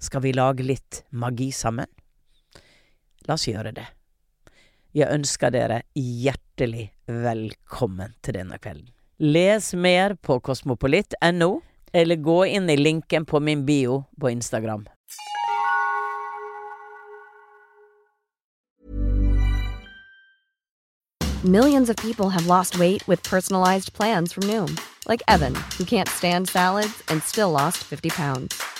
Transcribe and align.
Skal 0.00 0.20
vi 0.20 0.32
lage 0.32 0.64
litt 0.64 1.04
magi 1.10 1.52
sammen? 1.52 1.86
La 3.28 3.36
oss 3.36 3.44
gjøre 3.48 3.74
det. 3.76 3.84
Jeg 4.96 5.12
ønsker 5.12 5.52
dere 5.52 5.82
hjertelig 5.94 6.88
velkommen 7.06 8.14
til 8.24 8.38
denne 8.40 8.56
kvelden. 8.58 8.88
Les 9.20 9.74
mer 9.76 10.16
på 10.16 10.38
kosmopolitt.no, 10.40 11.50
eller 11.92 12.16
gå 12.16 12.38
inn 12.48 12.72
i 12.72 12.78
linken 12.80 13.28
på 13.28 13.42
min 13.44 13.66
bio 13.68 14.06
på 14.16 14.32
Instagram. 14.32 14.88
Millions 21.44 21.88
of 21.88 21.96
people 21.96 22.30
have 22.30 22.46
lost 22.46 22.78
weight 22.78 23.06
with 23.06 23.22
personalized 23.22 23.92
plans 23.92 24.32
from 24.32 24.44
Noom, 24.44 24.78
like 25.08 25.22
Evan, 25.28 25.54
who 25.76 25.84
can't 25.84 26.08
stand 26.08 26.48
salads 26.48 27.02
and 27.08 27.22
still 27.22 27.50
lost 27.50 27.78
50 27.84 28.10
pounds. 28.10 28.79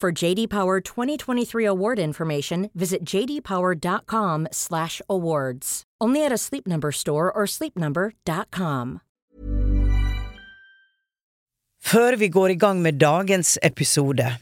For 0.00 0.24
JD 0.24 0.50
Power 0.50 0.80
2023 0.80 1.64
award 1.64 1.98
information, 1.98 2.70
visit 2.74 3.04
jdpower.com/awards. 3.04 5.82
Only 6.04 6.26
at 6.26 6.32
a 6.32 6.38
Sleep 6.38 6.66
Number 6.66 6.92
store 6.92 7.32
or 7.32 7.46
sleepnumber.com. 7.46 9.00
Før 11.86 12.16
vi 12.16 12.28
går 12.28 12.50
i 12.50 12.54
gang 12.54 12.82
med 12.82 12.94
dagens 12.94 13.58
episode, 13.62 14.36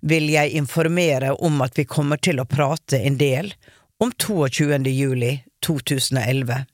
vil 0.00 0.28
jeg 0.32 0.50
informere 0.50 1.34
om 1.34 1.60
at 1.60 1.78
vi 1.78 1.84
kommer 1.84 2.16
til 2.16 2.40
å 2.40 2.48
prate 2.48 2.96
en 2.96 3.18
del 3.20 3.54
om 4.00 4.12
22. 4.18 4.88
juli 4.88 5.44
2011. 5.62 6.64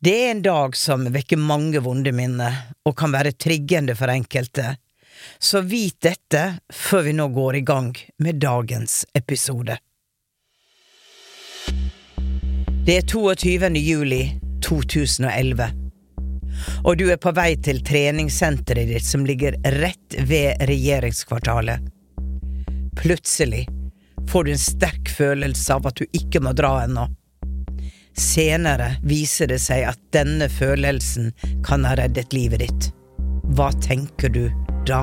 Det 0.00 0.14
er 0.14 0.30
en 0.30 0.42
dag 0.42 0.76
som 0.76 1.04
vekker 1.12 1.36
mange 1.36 1.82
vonde 1.84 2.12
minner, 2.16 2.54
og 2.86 2.96
kan 2.96 3.12
være 3.12 3.32
triggende 3.36 3.94
for 3.98 4.08
enkelte, 4.08 4.76
så 5.38 5.62
vit 5.66 5.98
dette 6.04 6.44
før 6.74 7.08
vi 7.08 7.16
nå 7.18 7.28
går 7.34 7.60
i 7.60 7.64
gang 7.66 7.92
med 8.18 8.40
dagens 8.42 9.04
episode. 9.14 9.78
Det 12.88 12.96
er 12.96 13.04
22. 13.04 13.68
juli 13.84 14.22
2011 14.64 15.88
og 16.84 16.96
du 16.96 17.08
er 17.12 17.20
på 17.20 17.32
vei 17.36 17.52
til 17.62 17.80
treningssenteret 17.84 18.90
ditt 18.90 19.06
som 19.06 19.26
ligger 19.26 19.56
rett 19.78 20.18
ved 20.28 20.62
regjeringskvartalet. 20.68 21.84
Plutselig 22.98 23.66
får 24.30 24.44
du 24.44 24.52
en 24.52 24.62
sterk 24.62 25.10
følelse 25.16 25.74
av 25.74 25.88
at 25.88 26.00
du 26.00 26.06
ikke 26.18 26.42
må 26.44 26.54
dra 26.56 26.82
ennå. 26.84 27.06
Senere 28.18 28.96
viser 29.06 29.50
det 29.52 29.60
seg 29.62 29.84
at 29.92 30.00
denne 30.14 30.48
følelsen 30.50 31.30
kan 31.66 31.86
ha 31.86 31.94
reddet 31.98 32.34
livet 32.34 32.64
ditt. 32.64 32.90
Hva 33.54 33.70
tenker 33.84 34.32
du 34.34 34.48
da? 34.88 35.02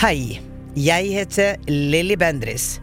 Hei, 0.00 0.40
jeg 0.74 1.12
heter 1.12 1.56
Lilly 1.68 2.16
Bendris. 2.16 2.80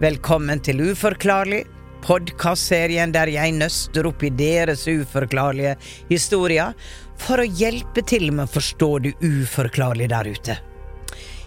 Velkommen 0.00 0.62
til 0.64 0.80
Uforklarlig, 0.90 1.62
podkastserien 2.04 3.12
der 3.14 3.30
jeg 3.30 3.54
nøster 3.56 4.08
opp 4.08 4.24
i 4.24 4.32
deres 4.34 4.86
uforklarlige 4.88 5.76
historier 6.08 6.74
for 7.20 7.40
å 7.40 7.46
hjelpe 7.46 8.02
til 8.02 8.32
med 8.32 8.48
å 8.48 8.54
forstå 8.56 8.92
det 9.06 9.18
uforklarlige 9.22 10.16
der 10.16 10.32
ute. 10.34 10.62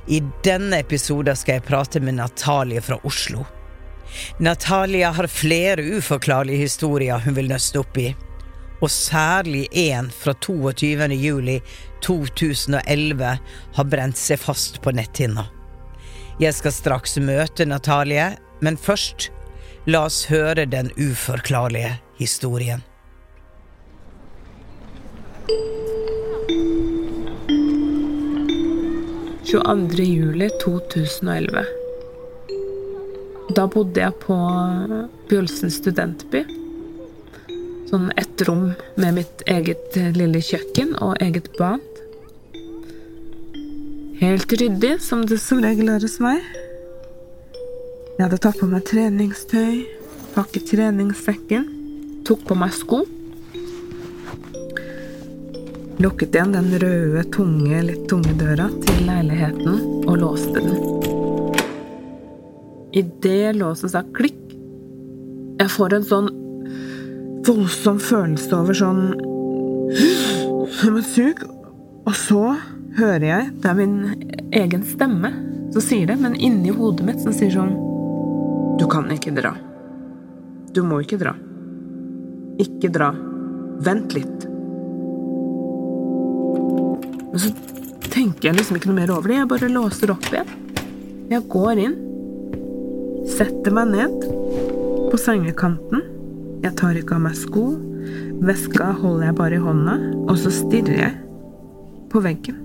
I 0.08 0.24
denne 0.44 0.80
episoden 0.80 1.36
skal 1.36 1.58
jeg 1.58 1.68
prate 1.68 2.00
med 2.00 2.16
Natalie 2.16 2.82
fra 2.82 2.96
Oslo. 3.04 3.44
Natalia 4.40 5.12
har 5.12 5.28
flere 5.28 5.84
uforklarlige 5.84 6.64
historier 6.64 7.20
hun 7.26 7.36
vil 7.36 7.52
nøste 7.52 7.82
opp 7.82 8.00
i, 8.00 8.14
og 8.80 8.92
særlig 8.94 9.66
en 9.72 10.08
fra 10.14 10.32
22. 10.34 11.12
juli 11.12 11.58
2011 12.06 13.38
har 13.76 13.90
brent 13.92 14.18
seg 14.18 14.40
fast 14.40 14.80
på 14.82 14.96
netthinna. 14.96 15.50
Jeg 16.40 16.54
skal 16.54 16.72
straks 16.72 17.18
møte 17.18 17.66
Natalie, 17.66 18.36
men 18.62 18.78
først 18.78 19.32
la 19.90 20.06
oss 20.08 20.24
høre 20.32 20.70
den 20.70 20.94
uforklarlige 20.96 21.98
historien. 22.22 22.86
Juli 29.48 30.50
2011. 30.64 31.66
Da 33.56 33.68
bodde 33.68 34.02
jeg 34.02 34.14
på 34.20 34.36
Bjølsen 35.30 35.72
studentby. 35.72 36.44
Sånn 37.88 38.12
ett 38.20 38.42
rom 38.48 38.74
med 39.00 39.16
mitt 39.16 39.44
eget 39.48 39.96
lille 40.18 40.42
kjøkken 40.44 40.98
og 41.00 41.16
eget 41.24 41.48
bad. 41.58 41.80
Helt 44.20 44.52
ryddig, 44.52 45.00
som 45.02 45.24
det 45.26 45.40
som 45.40 45.62
regel 45.64 45.90
er 45.94 46.04
hos 46.04 46.20
meg. 46.20 46.44
Jeg 48.18 48.26
hadde 48.26 48.42
tatt 48.42 48.60
på 48.60 48.68
meg 48.68 48.84
treningstøy, 48.90 49.86
pakket 50.36 50.74
treningssekken, 50.74 51.70
tok 52.28 52.44
på 52.50 52.58
meg 52.58 52.74
sko. 52.76 53.06
Lukket 55.98 56.36
igjen 56.36 56.52
den 56.54 56.68
røde, 56.78 57.24
tunge, 57.34 57.80
litt 57.82 58.04
tunge 58.10 58.36
døra 58.38 58.68
til 58.86 59.00
leiligheten 59.08 60.04
og 60.06 60.20
låste 60.22 60.62
den. 60.62 60.76
Idet 62.94 63.56
låsen 63.58 63.90
sa 63.90 64.04
klikk, 64.14 64.38
jeg 65.58 65.72
får 65.74 65.96
en 65.98 66.06
sånn 66.06 66.28
voldsom 67.48 67.98
følelse 68.04 68.54
over 68.54 68.78
sånn 68.78 69.04
Som 70.78 71.00
et 71.00 71.08
sug. 71.10 71.42
Og 72.06 72.14
så 72.14 72.42
hører 72.98 73.26
jeg 73.26 73.48
Det 73.64 73.70
er 73.72 73.78
min 73.78 73.96
egen 74.54 74.84
stemme 74.86 75.32
som 75.74 75.84
sier 75.84 76.08
det, 76.08 76.18
men 76.22 76.36
inni 76.36 76.70
hodet 76.72 77.08
mitt 77.08 77.24
som 77.24 77.34
sier 77.36 77.52
sånn 77.56 77.74
Du 78.78 78.86
kan 78.92 79.10
ikke 79.12 79.34
dra. 79.36 79.56
Du 80.78 80.84
må 80.86 81.02
ikke 81.02 81.18
dra. 81.18 81.34
Ikke 82.62 82.94
dra. 82.94 83.10
Vent 83.82 84.14
litt. 84.14 84.48
Men 87.38 87.52
så 87.52 88.10
tenker 88.10 88.48
jeg 88.48 88.58
liksom 88.58 88.80
ikke 88.80 88.90
noe 88.90 88.98
mer 88.98 89.12
over 89.14 89.30
det. 89.30 89.36
Jeg 89.38 89.50
bare 89.52 89.68
låser 89.70 90.10
opp 90.10 90.24
igjen. 90.32 90.48
Jeg 91.30 91.44
går 91.54 91.82
inn, 91.84 91.94
setter 93.30 93.76
meg 93.78 93.92
ned 93.92 94.26
på 95.12 95.20
sengekanten. 95.22 96.02
Jeg 96.64 96.74
tar 96.80 96.98
ikke 96.98 97.14
av 97.14 97.22
meg 97.28 97.36
sko. 97.38 97.68
Veska 98.42 98.90
holder 99.04 99.28
jeg 99.28 99.38
bare 99.38 99.60
i 99.60 99.62
hånda, 99.62 99.96
og 100.26 100.34
så 100.42 100.56
stirrer 100.56 100.98
jeg 101.04 101.14
på 102.10 102.24
veggen. 102.26 102.58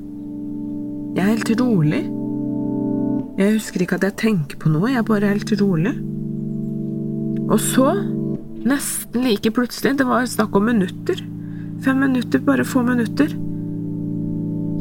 Jeg 1.18 1.26
er 1.26 1.30
helt 1.34 1.54
rolig. 1.60 2.02
Jeg 3.42 3.58
husker 3.58 3.84
ikke 3.84 4.00
at 4.00 4.08
jeg 4.08 4.20
tenker 4.24 4.62
på 4.62 4.72
noe, 4.72 4.88
jeg 4.88 5.02
er 5.02 5.08
bare 5.12 5.34
helt 5.34 5.56
rolig. 5.60 5.98
Og 7.50 7.58
så, 7.60 7.90
nesten 8.64 9.28
like 9.28 9.52
plutselig, 9.52 9.98
det 10.00 10.08
var 10.08 10.24
snakk 10.24 10.56
om 10.56 10.70
minutter, 10.72 11.20
fem 11.84 12.06
minutter, 12.06 12.40
bare 12.40 12.64
få 12.64 12.88
minutter, 12.88 13.36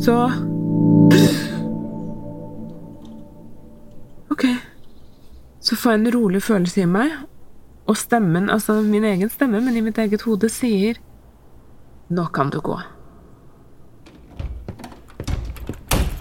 så 0.01 0.31
Ok. 4.31 4.45
Så 5.59 5.75
får 5.75 5.91
jeg 5.91 5.99
en 5.99 6.13
rolig 6.13 6.41
følelse 6.43 6.81
i 6.81 6.87
meg, 6.89 7.11
og 7.85 7.97
stemmen, 7.97 8.49
altså 8.49 8.79
min 8.81 9.03
egen 9.05 9.29
stemme, 9.29 9.61
men 9.61 9.77
i 9.77 9.83
mitt 9.85 9.99
eget 10.01 10.23
hode, 10.25 10.49
sier 10.49 10.97
Nå 12.09 12.25
kan 12.33 12.49
du 12.51 12.59
gå. 12.59 12.79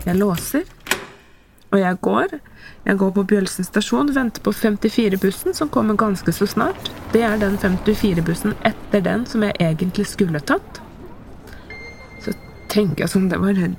Jeg 0.06 0.16
låser, 0.16 0.68
og 1.70 1.80
jeg 1.80 1.96
går. 2.00 2.36
Jeg 2.84 2.98
går 2.98 3.10
på 3.16 3.24
Bjølsen 3.32 3.64
stasjon, 3.64 4.12
venter 4.14 4.42
på 4.42 4.52
54-bussen, 4.52 5.54
som 5.54 5.68
kommer 5.68 5.98
ganske 5.98 6.32
så 6.32 6.46
snart. 6.46 6.92
Det 7.12 7.24
er 7.26 7.40
den 7.40 7.58
54-bussen 7.58 8.54
etter 8.64 9.02
den 9.04 9.26
som 9.26 9.42
jeg 9.42 9.56
egentlig 9.60 10.06
skulle 10.06 10.40
tatt. 10.40 10.80
Tenker 12.70 13.04
jeg 13.04 13.12
sånn 13.12 13.30
Det 13.30 13.40
var 13.42 13.58
en 13.58 13.76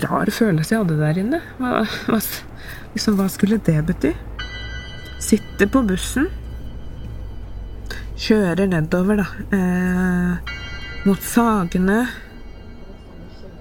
rar 0.00 0.30
følelse 0.32 0.74
jeg 0.74 0.84
hadde 0.84 0.98
der 1.00 1.18
inne. 1.20 1.40
Hva, 1.58 1.82
hva, 2.08 2.20
liksom, 2.94 3.18
hva 3.18 3.26
skulle 3.32 3.58
det 3.66 3.76
bety? 3.88 4.14
Sitter 5.20 5.68
på 5.68 5.82
bussen. 5.84 6.30
Kjører 8.20 8.70
nedover, 8.70 9.20
da. 9.20 9.26
Eh, 9.56 10.56
mot 11.08 11.22
Sagene 11.24 12.04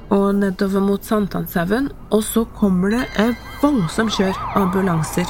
og 0.10 0.40
nedover 0.40 0.82
mot 0.82 1.06
Sankthanshaugen, 1.06 1.92
og 2.10 2.24
så 2.26 2.46
kommer 2.58 2.96
det 2.96 3.04
et 3.22 3.44
voldsomt 3.62 4.16
kjør 4.16 4.34
av 4.56 4.64
ambulanser. 4.64 5.30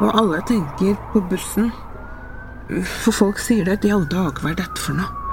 Og 0.00 0.08
alle 0.12 0.40
tenker 0.48 0.96
på 1.12 1.20
bussen, 1.30 1.68
for 3.04 3.12
folk 3.12 3.40
sier 3.40 3.68
det, 3.68 3.82
De 3.82 3.92
alle 3.92 4.08
dager, 4.08 4.40
hva 4.40 4.54
er 4.54 4.60
dette 4.64 4.80
for 4.80 4.96
noe? 4.96 5.25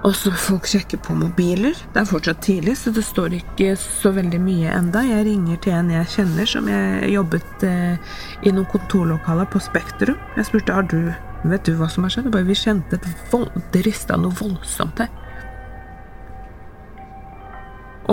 Og 0.00 0.14
så 0.16 0.30
folk 0.32 0.64
sjekker 0.68 1.00
på 1.04 1.14
mobiler. 1.18 1.76
Det 1.92 2.00
er 2.00 2.08
fortsatt 2.08 2.40
tidlig, 2.44 2.78
så 2.80 2.92
det 2.96 3.02
står 3.04 3.34
ikke 3.36 3.74
så 3.76 4.14
veldig 4.16 4.38
mye 4.40 4.72
enda. 4.72 5.02
Jeg 5.04 5.26
ringer 5.28 5.58
til 5.60 5.76
en 5.76 5.90
jeg 5.92 6.08
kjenner 6.14 6.48
som 6.48 6.70
jeg 6.72 7.10
jobbet 7.12 7.64
eh, 7.68 8.14
i 8.48 8.52
noen 8.54 8.68
kontorlokaler 8.72 9.50
på 9.52 9.60
Spektrum. 9.60 10.16
Jeg 10.38 10.48
spurte 10.48 10.76
har 10.78 10.88
du 10.88 11.12
Vet 11.40 11.64
du 11.64 11.72
hva 11.72 11.86
som 11.88 12.04
har 12.04 12.12
skjedd? 12.12 12.26
Bare, 12.34 12.44
vi 12.44 12.52
kjente 12.52 12.98
et 12.98 13.06
vold, 13.30 13.48
det 13.72 13.86
rista 13.86 14.18
noe 14.20 14.36
voldsomt 14.36 15.00
her. 15.00 15.08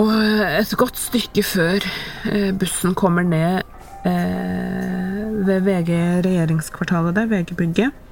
Og 0.00 0.12
et 0.46 0.72
godt 0.80 0.96
stykke 0.96 1.44
før 1.44 1.84
eh, 2.30 2.54
bussen 2.56 2.96
kommer 2.96 3.26
ned 3.28 3.60
eh, 4.08 5.24
ved 5.44 5.60
VG 5.68 5.92
regjeringskvartalet 6.24 7.20
der, 7.20 7.28
VG-bygget 7.28 8.07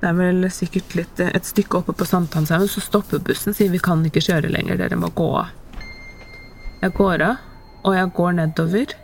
Det 0.00 0.08
er 0.08 0.16
vel 0.16 0.46
sikkert 0.54 0.94
litt 0.96 1.20
et 1.20 1.48
stykke 1.48 1.82
oppe 1.82 1.94
på 1.96 2.08
Sankthanshaugen, 2.08 2.70
så 2.72 2.80
stopper 2.80 3.20
bussen, 3.24 3.56
sier 3.56 3.72
vi 3.72 3.82
kan 3.82 4.04
ikke 4.06 4.24
kjøre 4.24 4.52
lenger, 4.52 4.80
dere 4.80 4.98
må 5.00 5.12
gå 5.12 5.28
av. 5.42 5.52
Jeg 6.80 6.96
går 6.96 7.26
av, 7.26 7.42
og 7.84 7.96
jeg 7.98 8.14
går 8.16 8.38
nedover. 8.38 8.94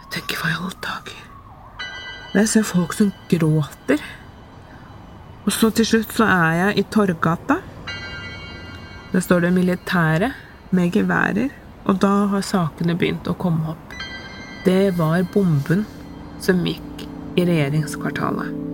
Jeg 0.00 0.14
tenker 0.16 0.40
hva 0.40 0.54
i 0.54 0.56
alle 0.60 0.78
dager 0.86 1.26
jeg 2.30 2.46
ser 2.46 2.62
folk 2.66 2.94
som 2.94 3.10
gråter. 3.30 4.02
Og 5.42 5.50
så 5.54 5.70
til 5.74 5.88
slutt 5.88 6.14
så 6.14 6.28
er 6.30 6.58
jeg 6.60 6.78
i 6.78 6.86
Torgata. 6.94 7.58
Der 9.10 9.24
står 9.24 9.46
det 9.46 9.52
militære 9.56 10.30
med 10.70 10.94
geværer, 10.94 11.50
og 11.90 11.98
da 11.98 12.12
har 12.30 12.46
sakene 12.46 12.94
begynt 12.94 13.26
å 13.26 13.34
komme 13.34 13.74
opp. 13.74 13.98
Det 14.64 14.92
var 14.98 15.26
bomben 15.34 15.86
som 16.38 16.62
gikk 16.62 17.08
i 17.34 17.48
regjeringskvartalet. 17.48 18.69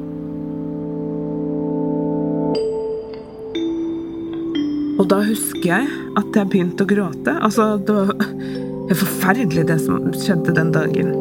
Og 4.96 5.04
da 5.10 5.20
husker 5.25 5.66
jeg 5.69 5.88
at 6.16 6.37
jeg 6.38 6.48
begynte 6.52 6.87
å 6.87 6.88
gråte. 6.88 7.37
Altså, 7.44 7.75
det 7.76 7.96
var 7.96 8.12
forferdelig 9.02 9.66
det 9.69 9.78
som 9.84 10.08
skjedde 10.16 10.56
den 10.56 10.72
dagen. 10.72 11.12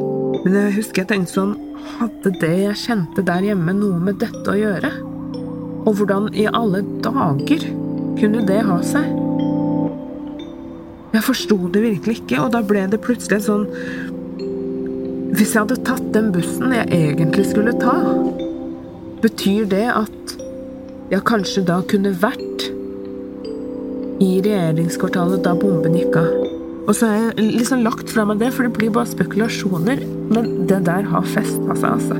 Men 0.45 0.56
jeg 0.60 0.75
husker 0.77 1.04
jeg 1.04 1.12
tenkte 1.12 1.36
sånn 1.36 1.56
hadde 1.95 2.31
det 2.42 2.54
jeg 2.60 2.80
kjente 2.81 3.24
der 3.25 3.44
hjemme, 3.45 3.75
noe 3.77 4.00
med 4.01 4.19
dette 4.22 4.45
å 4.51 4.57
gjøre? 4.57 4.92
Og 5.86 6.00
hvordan 6.00 6.31
i 6.33 6.48
alle 6.50 6.81
dager 7.04 7.68
kunne 8.19 8.44
det 8.48 8.62
ha 8.66 8.80
seg? 8.86 9.06
Jeg 11.16 11.24
forsto 11.24 11.57
det 11.71 11.83
virkelig 11.83 12.19
ikke, 12.21 12.42
og 12.44 12.51
da 12.56 12.63
ble 12.66 12.83
det 12.92 13.00
plutselig 13.04 13.45
sånn 13.45 13.63
Hvis 15.36 15.54
jeg 15.54 15.62
hadde 15.62 15.78
tatt 15.88 16.10
den 16.16 16.31
bussen 16.36 16.74
jeg 16.75 16.89
egentlig 16.92 17.45
skulle 17.51 17.75
ta, 17.80 17.95
betyr 19.24 19.68
det 19.71 19.86
at 19.94 20.36
jeg 21.12 21.24
kanskje 21.28 21.63
da 21.68 21.80
kunne 21.88 22.12
vært 22.19 22.69
i 24.24 24.30
regjeringskvartalet 24.46 25.44
da 25.46 25.56
bomben 25.60 25.98
gikk 25.98 26.20
av? 26.22 26.30
Og 26.86 26.94
så 26.94 27.10
har 27.10 27.16
jeg 27.18 27.50
liksom 27.58 27.82
lagt 27.86 28.12
fra 28.14 28.28
meg 28.30 28.40
det, 28.44 28.52
for 28.54 28.68
det 28.68 28.76
blir 28.78 28.94
bare 28.94 29.10
spekulasjoner. 29.10 30.04
Men 30.30 30.68
det 30.70 30.84
der 30.86 31.08
har 31.10 31.26
festa 31.34 31.76
seg, 31.76 31.90
altså. 31.90 32.20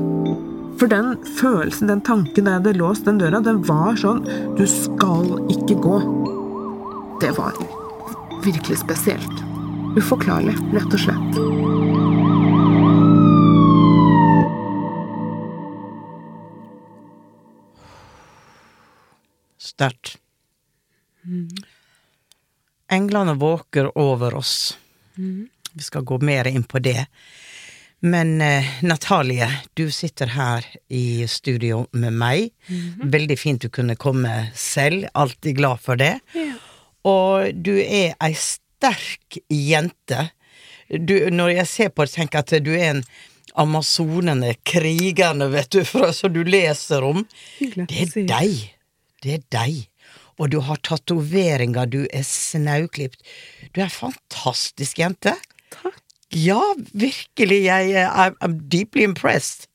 For 0.76 0.90
den 0.92 1.14
følelsen, 1.38 1.88
den 1.88 2.02
tanken 2.04 2.44
da 2.44 2.56
jeg 2.56 2.60
hadde 2.60 2.78
låst 2.80 3.06
den 3.06 3.20
døra, 3.22 3.40
den 3.40 3.62
var 3.64 3.96
sånn 3.96 4.24
Du 4.58 4.66
skal 4.68 5.30
ikke 5.54 5.78
gå. 5.86 6.00
Det 7.22 7.32
var 7.38 7.56
virkelig 8.44 8.82
spesielt. 8.82 9.44
Uforklarlig, 9.96 10.56
rett 10.76 10.92
og 10.92 11.00
slett. 11.00 11.40
Sterkt. 19.56 20.16
Englene 22.92 23.34
våker 23.34 23.98
over 23.98 24.34
oss. 24.34 24.78
Vi 25.72 25.82
skal 25.82 26.02
gå 26.02 26.18
mer 26.24 26.46
inn 26.46 26.64
på 26.64 26.78
det. 26.78 27.06
Men 28.04 28.40
eh, 28.40 28.64
Natalie, 28.82 29.48
du 29.74 29.90
sitter 29.90 30.26
her 30.36 30.66
i 30.88 31.26
studio 31.28 31.86
med 31.92 32.12
meg. 32.12 32.50
Veldig 33.02 33.38
fint 33.40 33.62
du 33.64 33.68
kunne 33.72 33.96
komme 33.96 34.50
selv. 34.54 35.08
Alltid 35.14 35.56
glad 35.56 35.80
for 35.82 35.96
det. 36.00 36.18
Og 37.06 37.54
du 37.54 37.74
er 37.80 38.14
ei 38.20 38.34
sterk 38.36 39.38
jente. 39.48 40.28
Du, 40.88 41.16
når 41.30 41.56
jeg 41.56 41.72
ser 41.72 41.88
på 41.90 42.06
det, 42.06 42.14
tenker 42.14 42.38
jeg 42.38 42.46
at 42.46 42.66
du 42.66 42.72
er 42.76 42.90
en 42.92 43.02
amazonene, 43.56 44.54
krigerne, 44.68 45.48
vet 45.50 45.70
du, 45.72 45.82
fra, 45.92 46.12
som 46.12 46.32
du 46.32 46.42
leser 46.44 47.04
om. 47.06 47.24
Det 47.58 48.02
er 48.04 48.26
deg. 48.28 48.64
Det 49.24 49.38
er 49.38 49.46
deg. 49.56 49.86
Og 50.36 50.50
du 50.52 50.58
har 50.64 50.80
tatoveringer, 50.84 51.86
du 51.88 52.02
er 52.12 52.24
snauklipt. 52.28 53.22
Du 53.72 53.80
er 53.80 53.86
en 53.88 53.94
fantastisk 53.94 54.98
jente. 55.00 55.32
Takk. 55.72 56.02
Ja, 56.34 56.60
virkelig. 56.92 57.62
Jeg 57.64 57.92
er 57.92 58.10
I'm, 58.10 58.36
I'm 58.44 58.58
deeply 58.68 59.06
impressed. 59.06 59.68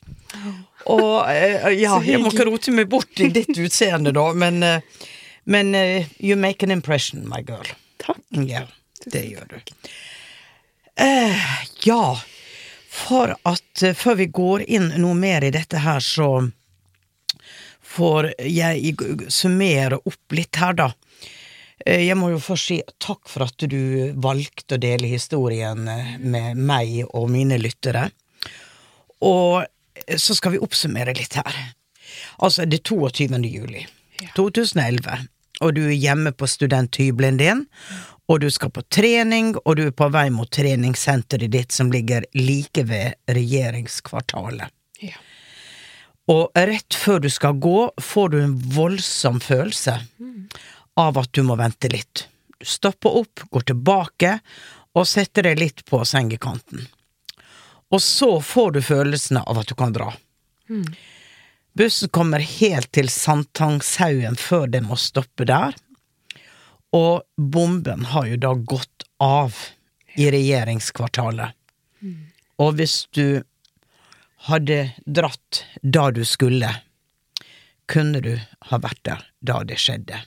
Og 0.90 1.30
eh, 1.30 1.68
ja, 1.82 1.98
jeg 2.06 2.22
må 2.22 2.32
ikke 2.32 2.48
rote 2.50 2.74
meg 2.74 2.90
bort 2.92 3.20
i 3.22 3.30
ditt 3.34 3.54
utseende, 3.60 4.14
da, 4.16 4.30
men, 4.34 4.62
eh, 4.66 5.08
men 5.50 5.76
eh, 5.78 6.08
you 6.20 6.38
make 6.40 6.66
an 6.66 6.74
impression, 6.74 7.28
my 7.30 7.42
girl. 7.46 7.68
Takk. 8.02 8.22
Ja, 8.48 8.66
det 9.12 9.26
gjør 9.28 9.52
du. 9.52 9.76
Eh, 11.02 11.44
ja, 11.86 12.06
for 12.92 13.36
at 13.48 13.84
eh, 13.84 13.96
før 13.98 14.18
vi 14.24 14.28
går 14.34 14.66
inn 14.68 14.90
noe 15.02 15.18
mer 15.18 15.46
i 15.46 15.54
dette 15.54 15.84
her, 15.84 16.02
så 16.04 16.50
får 17.92 18.32
jeg 18.48 18.96
summere 19.32 20.00
opp 20.08 20.36
litt 20.38 20.60
her, 20.62 20.78
da. 20.78 20.90
Eh, 21.86 22.06
Jeg 22.08 22.18
må 22.20 22.32
jo 22.32 22.40
først 22.42 22.72
si 22.72 22.80
takk 23.02 23.30
for 23.30 23.48
at 23.48 23.68
du 23.70 24.14
valgte 24.22 24.78
å 24.78 24.82
dele 24.82 25.10
historien 25.12 25.88
eh, 25.88 26.18
med 26.20 26.58
meg 26.58 27.02
og 27.10 27.30
mine 27.34 27.58
lyttere. 27.62 28.10
Og 29.22 29.64
eh, 29.64 30.18
så 30.18 30.36
skal 30.38 30.56
vi 30.56 30.62
oppsummere 30.64 31.16
litt 31.18 31.38
her. 31.40 31.58
Altså, 32.42 32.66
det 32.66 32.82
er 32.82 32.88
22. 32.92 33.42
juli 33.50 33.86
2011, 34.36 35.28
og 35.62 35.76
du 35.76 35.84
er 35.88 35.98
hjemme 35.98 36.32
på 36.38 36.48
studenthybelen 36.50 37.40
din, 37.40 37.64
og 38.30 38.42
du 38.44 38.50
skal 38.54 38.70
på 38.74 38.84
trening, 38.94 39.56
og 39.66 39.80
du 39.80 39.88
er 39.88 39.96
på 39.98 40.08
vei 40.14 40.28
mot 40.34 40.50
treningssenteret 40.54 41.52
ditt 41.52 41.74
som 41.74 41.90
ligger 41.92 42.28
like 42.38 42.84
ved 42.88 43.18
regjeringskvartalet. 43.34 44.70
Ja. 45.02 45.18
Og 46.32 46.52
rett 46.56 46.96
før 46.96 47.20
du 47.24 47.30
skal 47.34 47.60
gå, 47.60 47.92
får 48.00 48.30
du 48.32 48.38
en 48.42 48.56
voldsom 48.76 49.42
følelse 49.44 49.98
av 51.00 51.18
at 51.20 51.32
du 51.36 51.44
må 51.44 51.58
vente 51.60 51.90
litt. 51.92 52.28
Du 52.60 52.68
stopper 52.68 53.22
opp, 53.24 53.44
går 53.52 53.68
tilbake 53.72 54.38
og 54.96 55.08
setter 55.08 55.50
deg 55.50 55.60
litt 55.60 55.86
på 55.88 56.02
sengekanten. 56.08 56.86
Og 57.92 58.00
så 58.04 58.38
får 58.40 58.78
du 58.78 58.82
følelsen 58.86 59.42
av 59.42 59.60
at 59.60 59.72
du 59.72 59.76
kan 59.76 59.96
dra. 59.96 60.12
Bussen 61.76 62.12
kommer 62.12 62.44
helt 62.44 62.92
til 62.96 63.10
Sankthanshaugen 63.12 64.38
før 64.40 64.68
den 64.72 64.88
må 64.88 64.98
stoppe 65.00 65.48
der. 65.48 65.76
Og 66.96 67.24
bomben 67.36 68.08
har 68.12 68.28
jo 68.28 68.40
da 68.40 68.52
gått 68.56 69.08
av 69.24 69.56
i 70.20 70.28
regjeringskvartalet. 70.32 71.56
Og 72.62 72.76
hvis 72.78 73.06
du 73.16 73.44
hadde 74.48 74.92
dratt 75.06 75.66
da 75.84 76.10
du 76.12 76.24
skulle, 76.26 76.70
kunne 77.92 78.22
du 78.22 78.36
ha 78.72 78.80
vært 78.82 79.02
der 79.06 79.26
da 79.46 79.64
det 79.68 79.78
skjedde. 79.82 80.22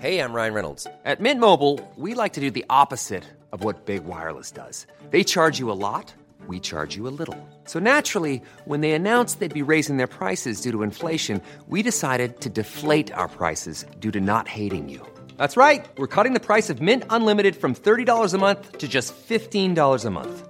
Hey, 0.00 0.18
I'm 0.18 0.32
Ryan 0.32 0.54
Reynolds. 0.54 0.86
At 1.04 1.20
Mint 1.20 1.40
Mobile, 1.40 1.78
we 1.96 2.14
like 2.14 2.32
to 2.32 2.40
do 2.40 2.50
the 2.50 2.64
opposite 2.70 3.24
of 3.52 3.64
what 3.64 3.84
Big 3.84 4.04
Wireless 4.04 4.50
does. 4.50 4.86
They 5.10 5.22
charge 5.22 5.58
you 5.58 5.70
a 5.70 5.76
lot, 5.76 6.14
we 6.46 6.58
charge 6.58 6.96
you 6.96 7.06
a 7.06 7.12
little. 7.12 7.36
So 7.66 7.78
naturally, 7.78 8.40
when 8.64 8.80
they 8.80 8.92
announced 8.92 9.40
they'd 9.40 9.52
be 9.52 9.70
raising 9.74 9.98
their 9.98 10.06
prices 10.06 10.62
due 10.62 10.72
to 10.72 10.82
inflation, 10.82 11.42
we 11.68 11.82
decided 11.82 12.40
to 12.40 12.48
deflate 12.48 13.12
our 13.12 13.28
prices 13.28 13.84
due 13.98 14.10
to 14.12 14.20
not 14.20 14.48
hating 14.48 14.88
you. 14.88 15.06
That's 15.36 15.56
right. 15.56 15.86
We're 15.98 16.06
cutting 16.06 16.32
the 16.32 16.46
price 16.46 16.70
of 16.70 16.80
Mint 16.80 17.04
Unlimited 17.10 17.56
from 17.56 17.74
$30 17.74 18.32
a 18.32 18.38
month 18.38 18.78
to 18.78 18.88
just 18.88 19.12
$15 19.28 20.04
a 20.04 20.10
month. 20.10 20.49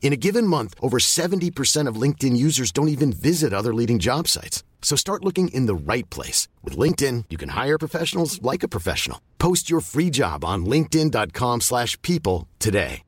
In 0.00 0.14
a 0.14 0.16
given 0.16 0.46
month, 0.46 0.74
over 0.80 0.98
70% 0.98 1.86
of 1.86 2.00
LinkedIn 2.00 2.34
users 2.34 2.72
don't 2.72 2.88
even 2.88 3.12
visit 3.12 3.52
other 3.52 3.74
leading 3.74 3.98
job 3.98 4.26
sites. 4.26 4.64
So 4.80 4.96
start 4.96 5.24
looking 5.24 5.48
in 5.48 5.66
the 5.66 5.92
right 5.92 6.08
place. 6.08 6.48
With 6.64 6.78
LinkedIn, 6.78 7.24
you 7.28 7.36
can 7.36 7.50
hire 7.50 7.78
professionals 7.78 8.40
like 8.40 8.62
a 8.62 8.68
professional. 8.68 9.20
Post 9.38 9.68
your 9.68 9.80
free 9.80 10.08
job 10.08 10.44
on 10.44 10.64
linkedin.com/people 10.64 11.60
slash 11.60 12.00
people 12.02 12.48
today. 12.58 13.02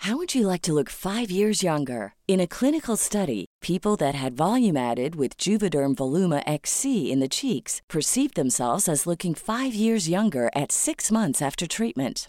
How 0.00 0.16
would 0.16 0.34
you 0.34 0.46
like 0.46 0.62
to 0.62 0.72
look 0.72 0.90
five 0.90 1.30
years 1.30 1.62
younger? 1.62 2.14
In 2.28 2.40
a 2.40 2.46
clinical 2.46 2.96
study, 2.96 3.46
people 3.60 3.96
that 3.96 4.14
had 4.14 4.36
volume 4.36 4.76
added 4.76 5.16
with 5.16 5.36
Juvederm 5.38 5.94
Voluma 5.96 6.42
XC 6.46 7.10
in 7.10 7.20
the 7.20 7.28
cheeks 7.28 7.80
perceived 7.88 8.34
themselves 8.36 8.88
as 8.88 9.06
looking 9.06 9.34
five 9.34 9.74
years 9.74 10.08
younger 10.08 10.50
at 10.54 10.70
six 10.70 11.10
months 11.10 11.42
after 11.42 11.66
treatment. 11.66 12.28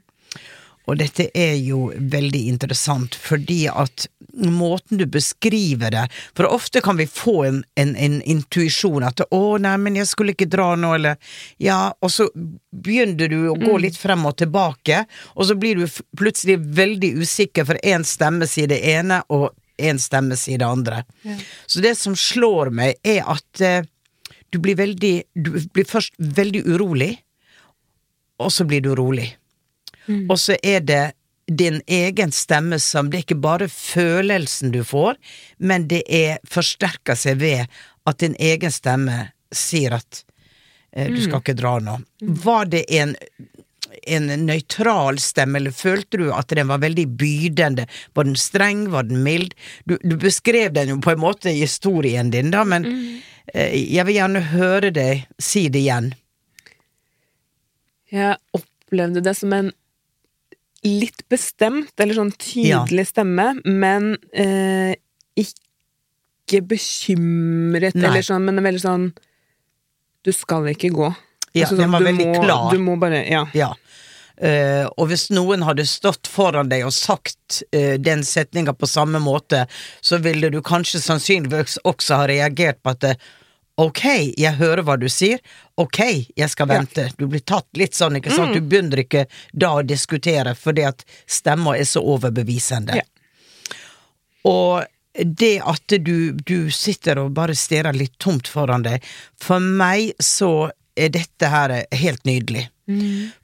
Og 0.89 0.97
dette 0.97 1.27
er 1.37 1.55
jo 1.61 1.91
veldig 1.95 2.41
interessant, 2.49 3.15
fordi 3.15 3.67
at 3.69 4.07
måten 4.33 4.97
du 4.97 5.05
beskriver 5.05 5.91
det 5.91 6.05
For 6.37 6.47
ofte 6.47 6.81
kan 6.81 6.95
vi 6.97 7.07
få 7.07 7.43
en, 7.43 7.63
en, 7.75 7.95
en 7.95 8.21
intuisjon 8.21 9.03
at 9.03 9.21
'å, 9.27 9.57
nei, 9.61 9.75
men 9.77 9.99
jeg 9.99 10.07
skulle 10.07 10.33
ikke 10.35 10.49
dra 10.49 10.71
nå', 10.75 10.93
eller 10.95 11.17
ja, 11.61 11.93
og 12.01 12.11
så 12.11 12.29
begynner 12.71 13.29
du 13.29 13.49
å 13.51 13.57
gå 13.59 13.77
litt 13.83 13.97
frem 13.99 14.25
og 14.25 14.37
tilbake, 14.39 15.03
og 15.35 15.49
så 15.49 15.57
blir 15.59 15.81
du 15.81 15.87
plutselig 16.17 16.57
veldig 16.57 17.13
usikker, 17.21 17.67
for 17.67 17.79
én 17.83 18.05
stemme 18.07 18.47
sier 18.47 18.71
det 18.71 18.79
ene, 18.93 19.21
og 19.29 19.51
én 19.81 19.99
stemme 19.99 20.37
sier 20.39 20.61
det 20.61 20.69
andre. 20.69 21.03
Så 21.67 21.83
det 21.83 21.95
som 21.99 22.15
slår 22.15 22.71
meg, 22.71 22.95
er 23.03 23.25
at 23.29 23.61
eh, 23.61 23.83
du 24.51 24.59
blir 24.59 24.75
veldig 24.75 25.23
Du 25.35 25.51
blir 25.73 25.85
først 25.87 26.13
veldig 26.17 26.65
urolig, 26.67 27.13
og 28.39 28.51
så 28.51 28.65
blir 28.65 28.81
du 28.81 28.95
rolig. 28.95 29.35
Og 30.29 30.39
så 30.39 30.57
er 30.63 30.81
det 30.85 31.03
din 31.51 31.81
egen 31.87 32.31
stemme 32.31 32.79
som 32.79 33.09
Det 33.09 33.17
er 33.17 33.25
ikke 33.25 33.43
bare 33.43 33.67
følelsen 33.67 34.71
du 34.71 34.83
får, 34.87 35.17
men 35.57 35.87
det 35.91 36.03
er 36.07 36.39
forsterker 36.47 37.17
seg 37.19 37.41
ved 37.41 37.65
at 38.07 38.19
din 38.23 38.35
egen 38.39 38.71
stemme 38.71 39.31
sier 39.51 39.97
at 39.97 40.23
eh, 40.95 41.11
du 41.11 41.19
skal 41.21 41.41
ikke 41.41 41.57
dra 41.59 41.75
nå. 41.83 41.99
Var 42.21 42.71
det 42.71 42.85
en 42.95 43.17
en 44.07 44.27
nøytral 44.45 45.19
stemme, 45.19 45.59
eller 45.59 45.73
følte 45.75 46.17
du 46.17 46.29
at 46.33 46.51
den 46.55 46.69
var 46.71 46.81
veldig 46.81 47.05
bydende? 47.19 47.87
Var 48.15 48.27
den 48.27 48.37
streng, 48.39 48.85
var 48.91 49.03
den 49.09 49.23
mild? 49.23 49.53
Du, 49.85 49.97
du 50.03 50.15
beskrev 50.17 50.73
den 50.73 50.93
jo 50.93 50.99
på 51.03 51.11
en 51.13 51.21
måte 51.21 51.51
i 51.51 51.61
historien 51.61 52.31
din, 52.31 52.53
da, 52.53 52.63
men 52.63 52.87
eh, 53.53 53.75
jeg 53.75 54.07
vil 54.07 54.17
gjerne 54.21 54.45
høre 54.53 54.93
deg 54.95 55.25
si 55.41 55.67
det 55.69 55.83
igjen. 55.83 56.11
Jeg 58.11 58.39
opplevde 58.55 59.23
det 59.23 59.35
som 59.39 59.53
en 59.55 59.71
litt 60.85 61.25
bestemt, 61.29 61.93
eller 62.01 62.17
sånn 62.17 62.31
tydelig 62.41 63.07
stemme, 63.11 63.51
men 63.65 64.15
eh, 64.33 64.95
ikke 65.37 66.63
bekymret, 66.71 67.97
Nei. 67.97 68.07
eller 68.09 68.25
sånn, 68.25 68.47
men 68.47 68.63
veldig 68.65 68.81
sånn 68.83 69.11
Du 70.25 70.29
skal 70.35 70.67
ikke 70.69 70.91
gå. 70.93 71.07
Ja, 71.53 71.65
Altså 71.65 71.77
den 71.77 71.85
sånn, 71.87 71.93
var 71.95 72.05
veldig 72.05 72.27
må, 72.27 72.41
klar. 72.43 72.67
Du 72.73 72.83
må 72.83 72.97
bare 73.01 73.23
Ja. 73.29 73.45
Ja. 73.57 73.73
Uh, 74.41 74.87
og 74.97 75.11
hvis 75.11 75.27
noen 75.29 75.61
hadde 75.61 75.83
stått 75.85 76.25
foran 76.25 76.69
deg 76.71 76.81
og 76.87 76.93
sagt 76.95 77.59
uh, 77.75 77.93
den 78.01 78.23
setninga 78.25 78.73
på 78.73 78.87
samme 78.89 79.19
måte, 79.21 79.67
så 80.01 80.17
ville 80.23 80.49
du 80.49 80.63
kanskje 80.65 81.01
sannsynligvis 81.03 81.77
også 81.85 82.23
ha 82.23 82.29
reagert 82.31 82.79
på 82.81 82.95
at 82.95 83.05
eh, 83.05 83.27
ok, 83.81 84.03
jeg 84.37 84.57
hører 84.59 84.83
hva 84.85 84.97
du 84.99 85.07
sier, 85.11 85.41
ok, 85.81 85.99
jeg 86.37 86.49
skal 86.51 86.69
vente. 86.69 87.07
Du 87.17 87.25
blir 87.31 87.43
tatt 87.47 87.67
litt 87.79 87.97
sånn, 87.97 88.19
ikke 88.19 88.33
sant, 88.35 88.53
du 88.53 88.61
begynner 88.61 89.03
ikke 89.03 89.25
da 89.51 89.73
å 89.79 89.85
diskutere 89.85 90.53
fordi 90.57 90.85
at 90.89 91.05
stemma 91.25 91.77
er 91.79 91.87
så 91.89 92.03
overbevisende. 92.13 93.01
Ja. 93.01 93.07
Og 94.47 94.83
det 95.17 95.57
at 95.67 95.95
du, 95.99 96.31
du 96.47 96.71
sitter 96.71 97.19
og 97.25 97.33
bare 97.35 97.55
stirrer 97.57 97.95
litt 97.97 98.17
tomt 98.21 98.47
foran 98.47 98.85
deg, 98.85 99.03
for 99.41 99.59
meg 99.59 100.13
så 100.23 100.71
er 100.95 101.11
dette 101.13 101.49
her 101.51 101.73
helt 101.95 102.23
nydelig. 102.27 102.67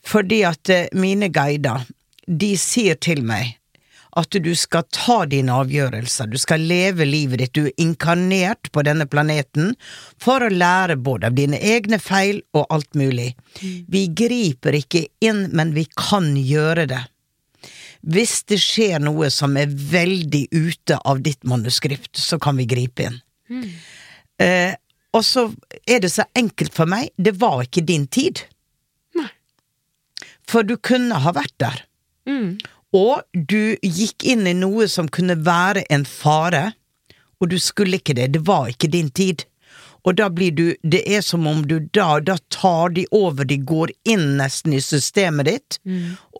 Fordi 0.06 0.42
at 0.48 0.70
eh, 0.74 0.90
mine 0.98 1.30
guider, 1.34 1.86
de 2.28 2.56
sier 2.60 2.98
til 3.00 3.24
meg 3.24 3.56
at 4.18 4.38
du 4.44 4.50
skal 4.58 4.86
ta 4.94 5.20
dine 5.30 5.54
avgjørelser, 5.54 6.30
du 6.32 6.38
skal 6.42 6.64
leve 6.66 7.06
livet 7.06 7.42
ditt, 7.42 7.54
du 7.54 7.68
er 7.70 7.82
inkarnert 7.82 8.72
på 8.74 8.84
denne 8.88 9.06
planeten 9.10 9.76
for 10.22 10.42
å 10.42 10.50
lære 10.50 10.98
både 10.98 11.30
av 11.30 11.38
dine 11.38 11.60
egne 11.62 12.00
feil 12.02 12.42
og 12.58 12.66
alt 12.74 12.98
mulig. 12.98 13.36
Vi 13.88 14.08
griper 14.18 14.80
ikke 14.80 15.06
inn, 15.22 15.48
men 15.54 15.76
vi 15.78 15.86
kan 15.94 16.34
gjøre 16.38 16.88
det. 16.90 17.04
Hvis 18.08 18.44
det 18.50 18.60
skjer 18.64 19.02
noe 19.04 19.30
som 19.34 19.58
er 19.60 19.70
veldig 19.70 20.48
ute 20.54 20.98
av 20.98 21.22
ditt 21.26 21.44
manuskript, 21.44 22.16
så 22.18 22.40
kan 22.40 22.58
vi 22.58 22.68
gripe 22.70 23.10
inn. 23.10 23.22
Eh, 24.42 24.74
og 25.18 25.24
så 25.26 25.48
er 25.88 26.02
det 26.04 26.12
så 26.14 26.28
enkelt 26.38 26.74
for 26.76 26.90
meg, 26.90 27.10
det 27.18 27.36
var 27.42 27.64
ikke 27.66 27.86
din 27.86 28.06
tid. 28.08 28.44
For 30.48 30.64
du 30.64 30.78
kunne 30.78 31.20
ha 31.24 31.34
vært 31.36 31.56
der. 31.60 31.84
Og 32.96 33.22
du 33.34 33.76
gikk 33.84 34.24
inn 34.24 34.48
i 34.48 34.56
noe 34.56 34.88
som 34.88 35.10
kunne 35.12 35.36
være 35.36 35.84
en 35.92 36.06
fare, 36.08 36.72
og 37.42 37.50
du 37.52 37.60
skulle 37.60 38.00
ikke 38.00 38.16
det, 38.18 38.32
det 38.34 38.46
var 38.48 38.70
ikke 38.72 38.88
din 38.88 39.10
tid. 39.10 39.44
Og 40.08 40.16
da 40.16 40.30
blir 40.32 40.52
du, 40.56 40.76
det 40.82 41.04
er 41.04 41.22
som 41.22 41.48
om 41.48 41.66
du 41.68 41.80
da, 41.94 42.20
da 42.24 42.38
tar 42.54 42.94
de 42.96 43.04
over, 43.12 43.44
de 43.46 43.58
går 43.58 43.92
inn 44.08 44.38
nesten 44.40 44.74
i 44.74 44.82
systemet 44.82 45.46
ditt, 45.50 45.80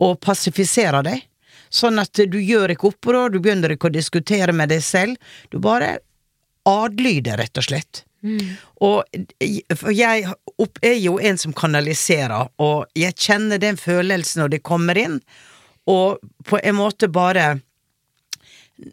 og 0.00 0.20
passifiserer 0.24 1.04
deg. 1.04 1.26
Sånn 1.68 2.00
at 2.00 2.16
du 2.16 2.38
gjør 2.40 2.72
ikke 2.72 2.88
opprør, 2.94 3.28
du 3.28 3.42
begynner 3.44 3.74
ikke 3.74 3.90
å 3.90 3.92
diskutere 3.92 4.54
med 4.56 4.70
deg 4.72 4.80
selv, 4.82 5.20
du 5.52 5.58
bare 5.60 5.98
adlyder, 6.64 7.36
rett 7.36 7.60
og 7.60 7.64
slett. 7.68 8.04
Og 8.80 9.04
for 9.76 9.92
jeg 9.92 10.24
er 10.82 10.96
jo 10.98 11.18
en 11.20 11.38
som 11.38 11.52
kanaliserer, 11.52 12.48
og 12.58 12.88
jeg 12.96 13.14
kjenner 13.20 13.60
den 13.60 13.76
følelsen 13.76 14.42
når 14.42 14.56
det 14.56 14.62
kommer 14.64 14.98
inn, 14.98 15.20
og 15.88 16.18
på 16.44 16.60
en 16.62 16.78
måte 16.78 17.08
bare 17.08 17.58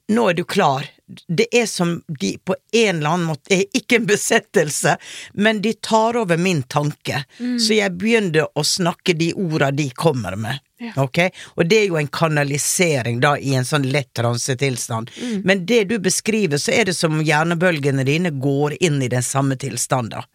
Nå 0.10 0.24
er 0.32 0.34
du 0.34 0.42
klar. 0.50 0.88
Det 1.28 1.46
er 1.54 1.68
som 1.70 2.00
de 2.08 2.32
på 2.42 2.56
en 2.74 2.96
eller 2.96 3.10
annen 3.10 3.28
måte 3.30 3.54
er 3.54 3.78
Ikke 3.78 4.00
en 4.00 4.08
besettelse, 4.10 4.96
men 5.34 5.60
de 5.62 5.76
tar 5.78 6.18
over 6.18 6.40
min 6.42 6.64
tanke. 6.64 7.20
Så 7.62 7.78
jeg 7.78 7.94
begynner 7.94 8.48
å 8.58 8.64
snakke 8.66 9.14
de 9.14 9.28
orda 9.38 9.70
de 9.72 9.86
kommer 9.94 10.34
med. 10.42 10.58
Ok? 10.98 11.20
Og 11.54 11.70
det 11.70 11.84
er 11.84 11.86
jo 11.92 12.00
en 12.02 12.10
kanalisering 12.10 13.22
da 13.22 13.36
i 13.38 13.54
en 13.56 13.68
sånn 13.68 13.86
lett 13.94 14.10
transetilstand. 14.18 15.14
Men 15.46 15.68
det 15.70 15.84
du 15.94 16.00
beskriver, 16.02 16.58
så 16.58 16.74
er 16.74 16.90
det 16.90 16.98
som 16.98 17.20
om 17.20 17.22
hjernebølgene 17.26 18.08
dine 18.10 18.34
går 18.34 18.80
inn 18.82 18.98
i 19.06 19.12
den 19.14 19.24
samme 19.24 19.60
tilstanden. 19.62 20.26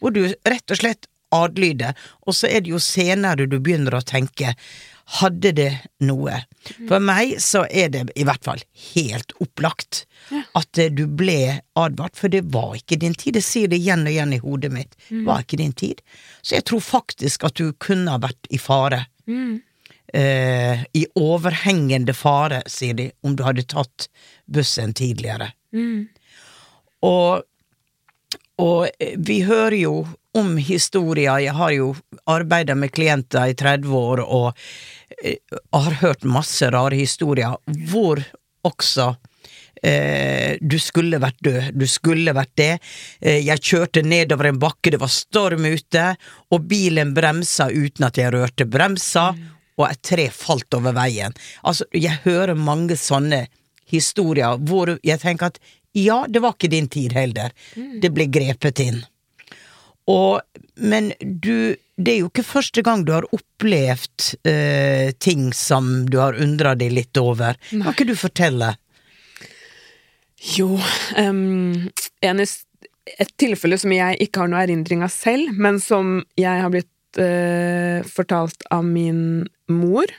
Hvor 0.00 0.16
du 0.16 0.24
rett 0.32 0.70
og 0.72 0.80
slett 0.80 1.10
adlyder, 1.34 1.92
og 2.24 2.36
så 2.36 2.48
er 2.48 2.64
det 2.64 2.72
jo 2.72 2.80
senere 2.80 3.48
du 3.50 3.58
begynner 3.60 3.98
å 3.98 4.04
tenke 4.06 4.54
hadde 5.04 5.50
det 5.52 5.70
noe? 6.00 6.38
For 6.88 7.02
meg 7.04 7.34
så 7.44 7.64
er 7.68 7.90
det 7.92 8.06
i 8.16 8.24
hvert 8.24 8.44
fall 8.46 8.62
helt 8.94 9.34
opplagt 9.44 10.04
at 10.56 10.78
eh, 10.80 10.88
du 10.88 11.04
ble 11.06 11.60
advart, 11.76 12.16
for 12.16 12.32
det 12.32 12.44
var 12.54 12.74
ikke 12.78 12.96
din 13.02 13.14
tid. 13.14 13.36
Jeg 13.36 13.44
sier 13.44 13.68
det 13.68 13.82
igjen 13.82 14.06
og 14.06 14.12
igjen 14.14 14.32
i 14.32 14.40
hodet 14.40 14.72
mitt. 14.72 14.96
Det 15.10 15.26
var 15.28 15.44
ikke 15.44 15.60
din 15.60 15.72
tid. 15.76 16.00
Så 16.42 16.56
jeg 16.56 16.64
tror 16.70 16.80
faktisk 16.80 17.44
at 17.44 17.54
du 17.60 17.72
kunne 17.78 18.10
ha 18.14 18.18
vært 18.22 18.48
i 18.50 18.58
fare. 18.58 19.04
Eh, 20.14 20.84
I 20.94 21.04
overhengende 21.18 22.14
fare, 22.14 22.62
sier 22.70 22.94
de, 22.94 23.10
om 23.26 23.34
du 23.36 23.42
hadde 23.44 23.64
tatt 23.68 24.08
bussen 24.46 24.94
tidligere. 24.94 25.50
Og, 27.04 27.42
og 28.62 28.88
eh, 29.00 29.16
vi 29.18 29.42
hører 29.44 29.76
jo 29.80 29.94
om 30.34 30.56
historier, 30.56 31.38
jeg 31.44 31.54
har 31.54 31.74
jo 31.74 31.92
arbeida 32.30 32.74
med 32.74 32.92
klienter 32.94 33.52
i 33.52 33.54
30 33.58 33.94
år 33.98 34.22
og 34.24 34.48
eh, 35.22 35.38
har 35.72 36.00
hørt 36.02 36.26
masse 36.26 36.70
rare 36.74 36.98
historier, 36.98 37.54
hvor 37.90 38.22
også 38.66 39.12
eh, 39.82 40.56
du 40.60 40.76
skulle 40.82 41.20
vært 41.22 41.38
død, 41.44 41.70
du 41.78 41.86
skulle 41.90 42.34
vært 42.34 42.54
det. 42.58 42.72
Eh, 43.20 43.40
jeg 43.46 43.62
kjørte 43.62 44.02
nedover 44.02 44.50
en 44.50 44.60
bakke, 44.62 44.90
det 44.94 45.02
var 45.02 45.12
storm 45.12 45.68
ute, 45.68 46.06
og 46.50 46.66
bilen 46.70 47.14
bremsa 47.14 47.70
uten 47.70 48.08
at 48.08 48.18
jeg 48.18 48.34
rørte 48.34 48.66
bremsa, 48.66 49.30
og 49.74 49.88
et 49.88 50.02
tre 50.06 50.28
falt 50.30 50.74
over 50.78 50.94
veien. 50.94 51.34
Altså, 51.66 51.86
jeg 51.94 52.22
hører 52.26 52.58
mange 52.58 52.98
sånne 52.98 53.44
historier 53.90 54.58
hvor 54.66 54.96
jeg 55.04 55.20
tenker 55.22 55.50
at 55.50 55.58
ja, 55.94 56.24
det 56.26 56.42
var 56.42 56.56
ikke 56.56 56.70
din 56.72 56.88
tid 56.90 57.14
heller. 57.14 57.52
Det 58.02 58.10
ble 58.10 58.26
grepet 58.34 58.80
inn. 58.82 59.04
Og, 60.10 60.40
men 60.76 61.12
du, 61.20 61.76
det 61.96 62.12
er 62.12 62.18
jo 62.20 62.30
ikke 62.30 62.44
første 62.46 62.84
gang 62.84 63.04
du 63.06 63.14
har 63.14 63.26
opplevd 63.32 64.34
eh, 64.48 65.12
ting 65.16 65.48
som 65.56 66.04
du 66.10 66.18
har 66.20 66.36
undra 66.40 66.74
deg 66.78 66.92
litt 66.92 67.20
over. 67.20 67.56
Kan 67.70 67.92
ikke 67.94 68.08
du 68.10 68.16
fortelle? 68.18 68.74
Jo, 70.54 70.74
um, 71.16 71.88
enest, 72.24 72.66
et 73.16 73.30
tilfelle 73.40 73.78
som 73.80 73.92
jeg 73.94 74.18
ikke 74.26 74.42
har 74.42 74.50
noe 74.52 74.64
erindring 74.66 75.04
av 75.06 75.12
selv, 75.12 75.54
men 75.56 75.80
som 75.80 76.18
jeg 76.40 76.60
har 76.60 76.72
blitt 76.72 77.20
uh, 77.20 78.04
fortalt 78.04 78.66
av 78.74 78.84
min 78.84 79.46
mor, 79.72 80.12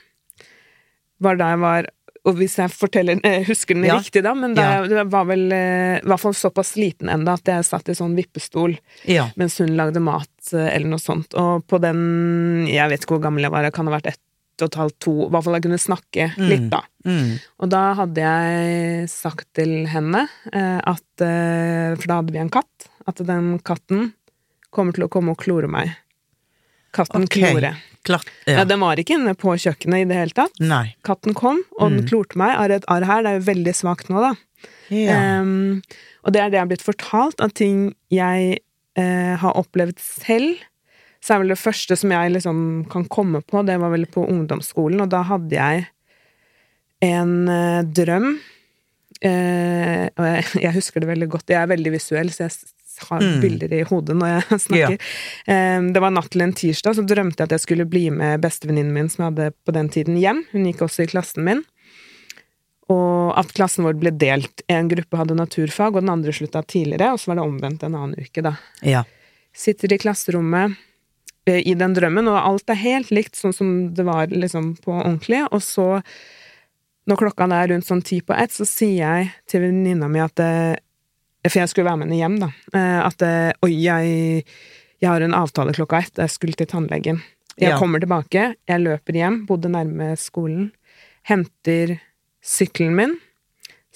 var 1.22 1.38
da 1.38 1.52
jeg 1.54 1.62
var 1.62 1.90
og 2.26 2.34
hvis 2.40 2.56
jeg 2.58 2.72
forteller, 2.74 3.20
eh, 3.24 3.44
husker 3.46 3.76
den 3.76 3.84
Ja. 3.86 3.98
riktig, 4.00 4.22
da, 4.22 4.34
men 4.34 4.54
da 4.54 4.62
Ja. 4.62 4.82
jeg, 4.86 5.10
var 5.10 5.24
vel 5.26 5.52
eh, 5.52 5.98
i 5.98 6.06
hvert 6.06 6.20
fall 6.20 6.34
såpass 6.34 6.74
liten 6.76 7.08
ennå 7.08 7.32
at 7.32 7.44
jeg 7.44 7.64
satt 7.64 7.88
i 7.88 7.94
sånn 7.94 8.16
vippestol 8.16 8.76
Ja. 9.06 9.30
mens 9.36 9.58
hun 9.58 9.76
lagde 9.76 10.00
mat, 10.00 10.28
eh, 10.52 10.74
eller 10.74 10.88
noe 10.88 10.98
sånt. 10.98 11.34
Og 11.34 11.66
på 11.66 11.80
den 11.80 12.66
Jeg 12.66 12.90
vet 12.90 13.00
ikke 13.00 13.18
hvor 13.18 13.22
gammel 13.22 13.42
jeg 13.42 13.50
var, 13.50 13.62
jeg 13.62 13.72
kan 13.72 13.86
ha 13.86 13.98
vært 13.98 14.06
ett 14.06 14.20
og 14.58 14.72
et 14.72 14.78
halvt, 14.80 14.98
to 14.98 15.26
I 15.26 15.30
hvert 15.30 15.44
fall 15.44 15.54
jeg 15.54 15.62
kunne 15.62 15.78
snakke 15.78 16.38
litt, 16.38 16.70
da. 16.70 16.80
Mm. 17.04 17.38
Og 17.60 17.68
da 17.68 17.94
hadde 17.94 18.16
jeg 18.16 19.08
sagt 19.08 19.46
til 19.52 19.86
henne 19.86 20.28
at 20.50 21.02
For 21.18 22.06
da 22.06 22.22
hadde 22.22 22.32
vi 22.32 22.38
en 22.38 22.48
katt. 22.48 22.88
At 23.06 23.16
den 23.16 23.58
katten 23.60 24.14
kommer 24.72 24.94
til 24.94 25.04
å 25.04 25.08
komme 25.10 25.30
og 25.30 25.36
klore 25.36 25.68
meg. 25.68 25.94
Katten 26.92 27.24
okay. 27.24 27.52
klore. 27.52 27.76
Klart. 28.06 28.30
Ja. 28.46 28.60
Ja. 28.60 28.64
Den 28.68 28.82
var 28.84 29.00
ikke 29.00 29.16
inne 29.18 29.34
på 29.38 29.56
kjøkkenet 29.58 30.04
i 30.04 30.08
det 30.10 30.18
hele 30.20 30.36
tatt. 30.36 30.60
Nei. 30.62 30.84
Katten 31.06 31.34
kom, 31.36 31.62
og 31.80 31.94
den 31.94 32.06
klorte 32.08 32.38
meg. 32.40 32.54
Arr 32.54 32.76
et 32.78 32.86
arr 32.92 33.06
her, 33.08 33.24
det 33.24 33.32
er 33.32 33.40
jo 33.40 33.48
veldig 33.48 33.74
svakt 33.76 34.12
nå, 34.12 34.22
da. 34.22 34.34
Ja. 34.94 35.18
Um, 35.42 35.82
og 36.26 36.34
det 36.34 36.42
er 36.42 36.50
det 36.50 36.58
jeg 36.58 36.64
har 36.64 36.70
blitt 36.70 36.86
fortalt, 36.86 37.42
av 37.42 37.52
ting 37.58 37.90
jeg 38.14 38.58
eh, 38.98 39.34
har 39.38 39.58
opplevd 39.58 39.98
selv. 40.02 40.62
Så 41.22 41.34
er 41.34 41.42
vel 41.42 41.54
det 41.54 41.60
første 41.60 41.96
som 41.98 42.12
jeg 42.14 42.34
liksom 42.34 42.58
kan 42.92 43.06
komme 43.10 43.42
på, 43.46 43.62
det 43.66 43.78
var 43.82 43.94
vel 43.94 44.06
på 44.10 44.26
ungdomsskolen, 44.30 45.02
og 45.02 45.10
da 45.14 45.22
hadde 45.26 45.54
jeg 45.54 45.86
en 47.06 47.34
eh, 47.52 47.82
drøm. 47.98 48.30
Eh, 49.22 50.06
og 50.14 50.26
jeg, 50.30 50.48
jeg 50.66 50.76
husker 50.78 51.02
det 51.02 51.10
veldig 51.12 51.30
godt. 51.34 51.50
Jeg 51.50 51.62
er 51.62 51.74
veldig 51.74 51.94
visuell, 51.94 52.32
så 52.34 52.46
jeg 52.46 52.58
har 53.08 53.20
Mm. 53.20 53.40
bilder 53.40 53.72
i 53.72 53.82
hodet 53.82 54.16
når 54.16 54.28
jeg 54.34 54.60
snakker. 54.66 54.98
Eh, 55.46 55.80
det 55.92 56.00
var 56.02 56.10
natt 56.16 56.30
til 56.30 56.42
en 56.42 56.52
tirsdag, 56.52 56.96
så 56.96 57.04
drømte 57.06 57.40
jeg 57.42 57.48
at 57.50 57.56
jeg 57.58 57.64
skulle 57.66 57.88
bli 57.88 58.10
med 58.10 58.40
bestevenninnen 58.40 58.92
min 58.92 59.08
som 59.12 59.24
jeg 59.24 59.32
hadde 59.34 59.54
på 59.66 59.72
den 59.76 59.88
tiden, 59.88 60.16
hjem. 60.20 60.44
Hun 60.52 60.64
gikk 60.70 60.82
også 60.86 61.04
i 61.04 61.10
klassen 61.10 61.44
min. 61.44 61.64
Og 62.92 63.32
at 63.34 63.50
klassen 63.56 63.82
vår 63.86 63.96
ble 63.98 64.12
delt. 64.14 64.62
En 64.70 64.86
gruppe 64.88 65.18
hadde 65.18 65.34
naturfag, 65.34 65.96
og 65.96 66.04
den 66.04 66.12
andre 66.12 66.30
slutta 66.36 66.62
tidligere, 66.62 67.12
og 67.12 67.18
så 67.18 67.32
var 67.32 67.40
det 67.40 67.46
omvendt 67.48 67.82
en 67.82 67.96
annen 67.98 68.14
uke, 68.20 68.44
da. 68.46 68.54
Ja. 68.86 69.02
Sitter 69.56 69.90
i 69.92 69.98
klasserommet 69.98 70.76
eh, 71.48 71.62
i 71.66 71.74
den 71.74 71.96
drømmen, 71.96 72.28
og 72.30 72.38
alt 72.38 72.70
er 72.70 72.78
helt 72.78 73.10
likt 73.10 73.34
sånn 73.38 73.54
som 73.56 73.72
det 73.96 74.06
var 74.06 74.30
liksom 74.30 74.76
på 74.84 74.94
ordentlig, 75.00 75.42
og 75.50 75.64
så, 75.66 75.88
når 77.10 77.20
klokka 77.24 77.48
er 77.50 77.72
rundt 77.74 77.88
sånn 77.88 78.04
ti 78.06 78.20
på 78.22 78.36
ett, 78.38 78.54
så 78.54 78.66
sier 78.68 79.02
jeg 79.02 79.32
til 79.50 79.66
venninna 79.66 80.06
mi 80.12 80.22
at 80.22 80.38
eh, 80.44 80.76
For 81.52 81.60
jeg 81.62 81.68
skulle 81.72 81.88
være 81.90 82.00
med 82.00 82.08
henne 82.08 82.18
hjem, 82.20 82.38
da. 82.40 82.48
eh, 82.74 83.00
At 83.06 83.22
eh, 83.22 83.52
Oi, 83.62 83.72
jeg, 83.84 84.44
jeg 85.02 85.08
har 85.10 85.20
en 85.26 85.34
avtale 85.36 85.72
klokka 85.76 85.98
ett, 86.04 86.16
jeg 86.18 86.30
skulle 86.34 86.56
til 86.58 86.66
tannlegen. 86.70 87.22
Jeg 87.56 87.70
Ja. 87.72 87.78
kommer 87.80 88.00
tilbake, 88.02 88.54
jeg 88.68 88.80
løper 88.84 89.12
hjem, 89.16 89.46
bodde 89.48 89.68
nærme 89.72 90.10
skolen, 90.20 90.72
henter 91.24 91.96
sykkelen 92.44 92.94
min, 92.98 93.14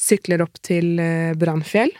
sykler 0.00 0.40
opp 0.46 0.56
til 0.64 0.98
eh, 0.98 1.34
Brannfjell, 1.36 1.92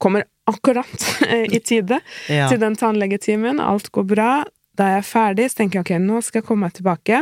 kommer 0.00 0.24
akkurat 0.48 0.88
i 1.52 1.60
tide 1.60 2.00
Ja. 2.32 2.48
til 2.48 2.58
den 2.62 2.74
tannlegetimen, 2.76 3.60
alt 3.60 3.92
går 3.92 4.04
bra. 4.14 4.30
Da 4.74 4.86
er 4.88 4.94
jeg 5.02 5.04
ferdig, 5.10 5.50
så 5.52 5.60
tenker 5.60 5.82
jeg 5.82 5.84
ok, 5.84 6.06
nå 6.08 6.22
skal 6.24 6.40
jeg 6.40 6.46
komme 6.48 6.64
meg 6.66 6.72
tilbake. 6.78 7.20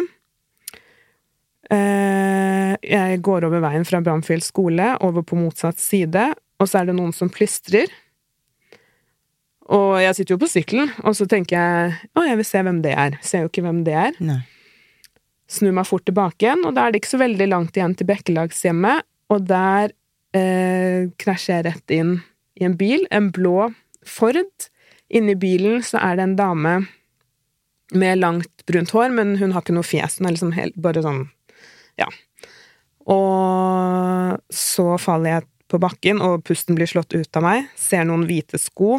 Jeg 1.70 3.20
går 3.22 3.44
over 3.46 3.61
veien 3.62 3.85
fra 3.87 4.00
Brannfjell 4.03 4.42
skole, 4.42 4.92
over 5.07 5.22
på 5.26 5.37
motsatt 5.38 5.79
side, 5.79 6.29
og 6.61 6.68
så 6.68 6.81
er 6.81 6.90
det 6.90 6.96
noen 6.99 7.12
som 7.16 7.31
plystrer. 7.33 7.90
Og 9.70 10.01
jeg 10.03 10.16
sitter 10.18 10.35
jo 10.35 10.40
på 10.42 10.51
sykkelen, 10.51 10.90
og 11.07 11.14
så 11.16 11.27
tenker 11.31 11.57
jeg 11.57 11.92
å, 12.18 12.25
jeg 12.27 12.38
vil 12.40 12.49
se 12.49 12.62
hvem 12.66 12.81
det 12.85 12.94
er. 12.99 13.16
Ser 13.25 13.44
jo 13.44 13.51
ikke 13.53 13.64
hvem 13.64 13.85
det 13.87 13.94
er. 13.96 14.16
Nei. 14.23 14.40
Snur 15.51 15.75
meg 15.75 15.88
fort 15.88 16.05
tilbake 16.07 16.46
igjen, 16.46 16.64
og 16.66 16.75
da 16.77 16.85
er 16.85 16.92
det 16.92 17.01
ikke 17.03 17.14
så 17.14 17.23
veldig 17.23 17.49
langt 17.51 17.79
igjen 17.79 17.94
til 17.99 18.07
Bekkelagshjemmet, 18.11 19.07
og 19.31 19.46
der 19.46 19.94
eh, 20.37 21.11
krasjer 21.23 21.61
jeg 21.61 21.66
rett 21.68 21.94
inn 21.94 22.16
i 22.59 22.66
en 22.66 22.77
bil, 22.79 23.07
en 23.14 23.31
blå 23.35 23.70
Ford. 24.07 24.42
Inni 25.11 25.35
bilen 25.38 25.85
så 25.87 26.03
er 26.03 26.18
det 26.18 26.27
en 26.27 26.38
dame 26.38 26.75
med 27.90 28.20
langt 28.20 28.66
brunt 28.70 28.92
hår, 28.94 29.11
men 29.14 29.37
hun 29.40 29.55
har 29.55 29.64
ikke 29.64 29.75
noe 29.75 29.87
fjes, 29.87 30.18
hun 30.18 30.29
er 30.29 30.37
liksom 30.37 30.53
helt, 30.55 30.77
bare 30.79 31.03
sånn, 31.03 31.25
ja. 31.99 32.07
Og 33.11 34.38
så 34.55 34.87
faller 35.03 35.35
jeg 35.35 35.49
på 35.70 35.78
bakken, 35.80 36.20
og 36.20 36.42
pusten 36.44 36.74
blir 36.78 36.90
slått 36.90 37.14
ut 37.14 37.37
av 37.38 37.46
meg, 37.46 37.68
ser 37.78 38.04
noen 38.11 38.26
hvite 38.28 38.59
sko, 38.61 38.98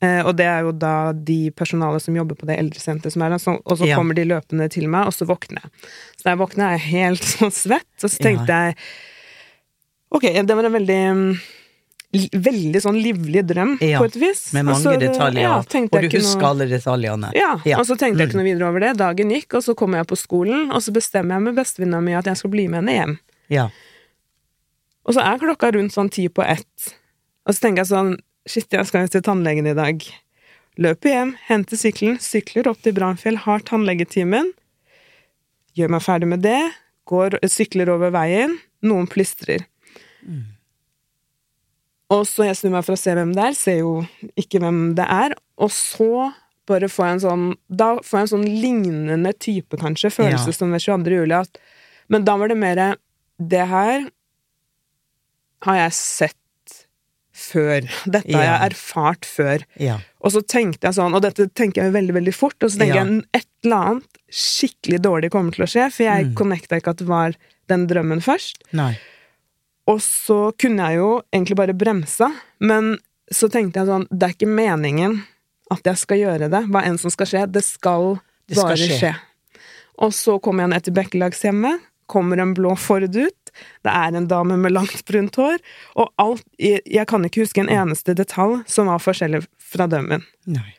Eh, 0.00 0.20
og 0.22 0.36
det 0.38 0.44
er 0.46 0.60
jo 0.62 0.70
da 0.78 1.10
de 1.12 1.50
personalet 1.58 1.98
som 2.04 2.14
jobber 2.14 2.36
på 2.38 2.46
det 2.46 2.54
eldresenteret 2.60 3.10
som 3.10 3.22
er 3.26 3.30
der, 3.34 3.40
og 3.66 3.78
så 3.80 3.84
Ja. 3.84 3.96
kommer 3.98 4.14
de 4.14 4.22
løpende 4.30 4.68
til 4.70 4.86
meg, 4.86 5.08
og 5.08 5.12
så 5.12 5.26
våkner 5.26 5.58
jeg. 5.58 5.70
Så 6.14 6.22
da 6.22 6.30
jeg 6.30 6.38
våkner, 6.38 6.64
er 6.68 6.78
jeg 6.78 6.84
helt 6.92 7.24
sånn 7.34 7.50
svett, 7.50 8.04
og 8.04 8.08
så 8.12 8.18
tenkte 8.22 8.46
jeg 8.46 8.76
Ok, 10.14 10.22
det 10.46 10.54
var 10.54 10.64
en 10.64 10.72
veldig 10.78 11.00
mm, 11.18 11.40
Veldig 12.46 12.80
sånn 12.80 12.96
livlig 13.02 13.42
drøm, 13.50 13.74
Ja, 13.82 13.98
på 13.98 14.06
et 14.06 14.14
vis. 14.22 14.52
Med 14.54 14.64
mange 14.70 14.80
så, 14.80 14.94
detaljer, 15.02 15.42
ja, 15.42 15.58
og 15.58 15.66
du 16.00 16.08
husker 16.16 16.40
noe- 16.40 16.50
alle 16.54 16.66
detaljene. 16.70 17.32
ja, 17.34 17.50
Ja. 17.66 17.78
og 17.78 17.84
så 17.90 17.98
tenkte 17.98 18.20
jeg 18.22 18.28
Mm. 18.28 18.30
ikke 18.30 18.38
noe 18.38 18.44
videre 18.54 18.68
over 18.70 18.80
det. 18.80 18.96
Dagen 18.96 19.30
gikk, 19.34 19.52
og 19.58 19.62
så 19.66 19.74
kommer 19.74 19.98
jeg 19.98 20.06
på 20.06 20.16
skolen, 20.16 20.70
og 20.72 20.80
så 20.80 20.90
bestemmer 20.94 21.34
jeg 21.34 21.42
med 21.42 21.54
bestevenninna 21.56 22.00
mi 22.02 22.14
at 22.14 22.24
jeg 22.24 22.36
skal 22.36 22.50
bli 22.50 22.68
med 22.68 22.84
henne 22.86 22.94
hjem. 22.96 23.18
Ja. 23.50 23.68
Og 25.08 25.16
så 25.16 25.24
er 25.24 25.40
klokka 25.40 25.70
rundt 25.74 25.94
sånn 25.94 26.10
ti 26.12 26.26
på 26.28 26.44
ett. 26.44 26.90
Og 27.48 27.54
så 27.56 27.64
tenker 27.64 27.84
jeg 27.84 27.92
sånn 27.94 28.16
Shit, 28.48 28.70
jeg 28.72 28.86
skal 28.88 29.02
jo 29.04 29.10
til 29.12 29.24
tannlegen 29.26 29.66
i 29.68 29.74
dag. 29.76 30.04
Løper 30.80 31.10
hjem, 31.10 31.32
henter 31.50 31.76
sykkelen, 31.76 32.14
sykler 32.22 32.70
opp 32.70 32.78
til 32.80 32.94
Brannfjell, 32.96 33.36
har 33.44 33.60
tannlegetimen. 33.68 34.54
Gjør 35.76 35.90
meg 35.92 36.00
ferdig 36.06 36.30
med 36.30 36.40
det. 36.46 36.60
Går, 37.10 37.36
sykler 37.44 37.90
over 37.92 38.14
veien. 38.14 38.54
Noen 38.88 39.04
plystrer. 39.10 39.66
Og 42.08 42.24
så 42.24 42.46
jeg 42.48 42.56
snur 42.56 42.72
meg 42.78 42.86
for 42.86 42.96
å 42.96 43.00
se 43.02 43.12
hvem 43.18 43.34
det 43.36 43.44
er, 43.50 43.56
ser 43.58 43.80
jo 43.82 43.92
ikke 44.40 44.62
hvem 44.64 44.80
det 44.96 45.04
er. 45.12 45.34
Og 45.60 45.72
så 45.76 46.30
bare 46.68 46.88
får 46.88 47.04
jeg 47.04 47.16
en 47.18 47.24
sånn 47.26 47.44
Da 47.68 47.90
får 48.04 48.16
jeg 48.16 48.26
en 48.26 48.32
sånn 48.32 48.48
lignende 48.62 49.32
type, 49.40 49.76
kanskje, 49.80 50.12
følelse 50.14 50.54
Ja. 50.54 50.56
som 50.56 50.72
ved 50.72 50.84
22. 50.84 51.18
juli. 51.20 51.36
At, 51.36 51.60
men 52.08 52.24
da 52.24 52.36
var 52.40 52.48
det 52.48 52.56
mer 52.56 52.96
Det 53.38 53.66
her 53.68 54.08
har 55.66 55.76
jeg 55.76 55.92
sett 55.92 56.34
før. 57.38 57.86
Dette 58.10 58.34
har 58.34 58.44
jeg 58.44 58.70
erfart 58.72 59.26
før. 59.28 59.62
Ja. 59.78 59.98
Og 60.24 60.32
så 60.34 60.42
tenkte 60.42 60.88
jeg 60.88 60.96
sånn, 60.98 61.14
og 61.14 61.22
dette 61.22 61.46
tenker 61.54 61.84
jeg 61.86 61.94
veldig, 61.94 62.14
veldig 62.18 62.34
fort, 62.34 62.56
og 62.66 62.70
så 62.72 62.80
tenker 62.82 62.98
Ja. 62.98 63.04
jeg 63.04 63.24
et 63.34 63.46
eller 63.64 63.76
annet 63.92 64.18
skikkelig 64.30 64.98
dårlig 65.02 65.30
kommer 65.30 65.54
til 65.54 65.64
å 65.64 65.70
skje, 65.70 65.86
for 65.92 66.02
jeg 66.04 66.26
Mm. 66.26 66.34
connecta 66.34 66.76
ikke 66.80 66.90
at 66.90 66.96
det 66.98 67.06
var 67.06 67.34
den 67.68 67.86
drømmen 67.86 68.20
først. 68.20 68.62
Nei. 68.72 68.98
Og 69.86 70.00
så 70.00 70.52
kunne 70.58 70.88
jeg 70.90 70.96
jo 70.98 71.22
egentlig 71.32 71.56
bare 71.56 71.72
bremsa, 71.78 72.32
men 72.60 72.98
så 73.32 73.48
tenkte 73.50 73.74
jeg 73.80 73.86
sånn, 73.86 74.06
det 74.10 74.22
er 74.28 74.34
ikke 74.34 74.54
meningen 74.54 75.22
at 75.70 75.82
jeg 75.84 75.96
skal 75.96 76.18
gjøre 76.18 76.50
det, 76.50 76.64
hva 76.68 76.82
enn 76.84 76.98
som 76.98 77.10
skal 77.10 77.26
skje, 77.26 77.52
det 77.52 77.62
skal, 77.64 78.20
Det 78.48 78.56
skal 78.56 78.68
bare 78.68 78.76
skje. 78.76 78.98
skje. 78.98 79.14
Og 80.00 80.10
så 80.12 80.40
kommer 80.40 80.62
jeg 80.62 80.70
ned 80.70 80.82
til 80.84 80.94
Bekkelagshjemmet, 80.94 81.80
kommer 82.08 82.40
en 82.40 82.54
blå 82.54 82.76
Ford 82.78 83.02
ut, 83.04 83.37
det 83.86 83.92
er 83.94 84.16
en 84.18 84.28
dame 84.30 84.56
med 84.60 84.74
langt 84.74 85.04
brunt 85.08 85.38
hår, 85.38 85.60
og 85.96 86.10
alt, 86.22 86.44
jeg, 86.58 87.06
kan 87.08 87.24
ikke 87.24 87.44
huske 87.44 87.62
en 87.64 87.72
eneste 87.72 88.14
detalj 88.18 88.62
som 88.70 88.90
var 88.90 89.02
forskjellig 89.02 89.44
fra 89.62 89.86
dømmen. 89.90 90.24
Nei. 90.50 90.74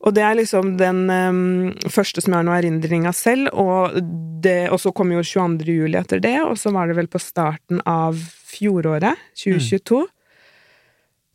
Og 0.00 0.14
det 0.16 0.22
er 0.24 0.38
liksom 0.38 0.78
den 0.80 1.02
um, 1.12 1.72
første 1.92 2.22
som 2.24 2.32
jeg 2.32 2.38
har 2.40 2.46
noe 2.48 2.56
erindring 2.56 3.04
av 3.08 3.12
selv, 3.18 3.50
og, 3.52 3.98
det, 4.40 4.70
og 4.72 4.80
så 4.80 4.94
kom 4.96 5.12
jo 5.12 5.20
22. 5.20 5.66
juli 5.82 5.98
etter 6.00 6.22
det, 6.24 6.38
og 6.40 6.56
så 6.56 6.72
var 6.72 6.88
det 6.88 6.96
vel 6.96 7.10
på 7.12 7.20
starten 7.20 7.82
av 7.84 8.16
fjoråret, 8.48 9.20
2022. 9.42 10.06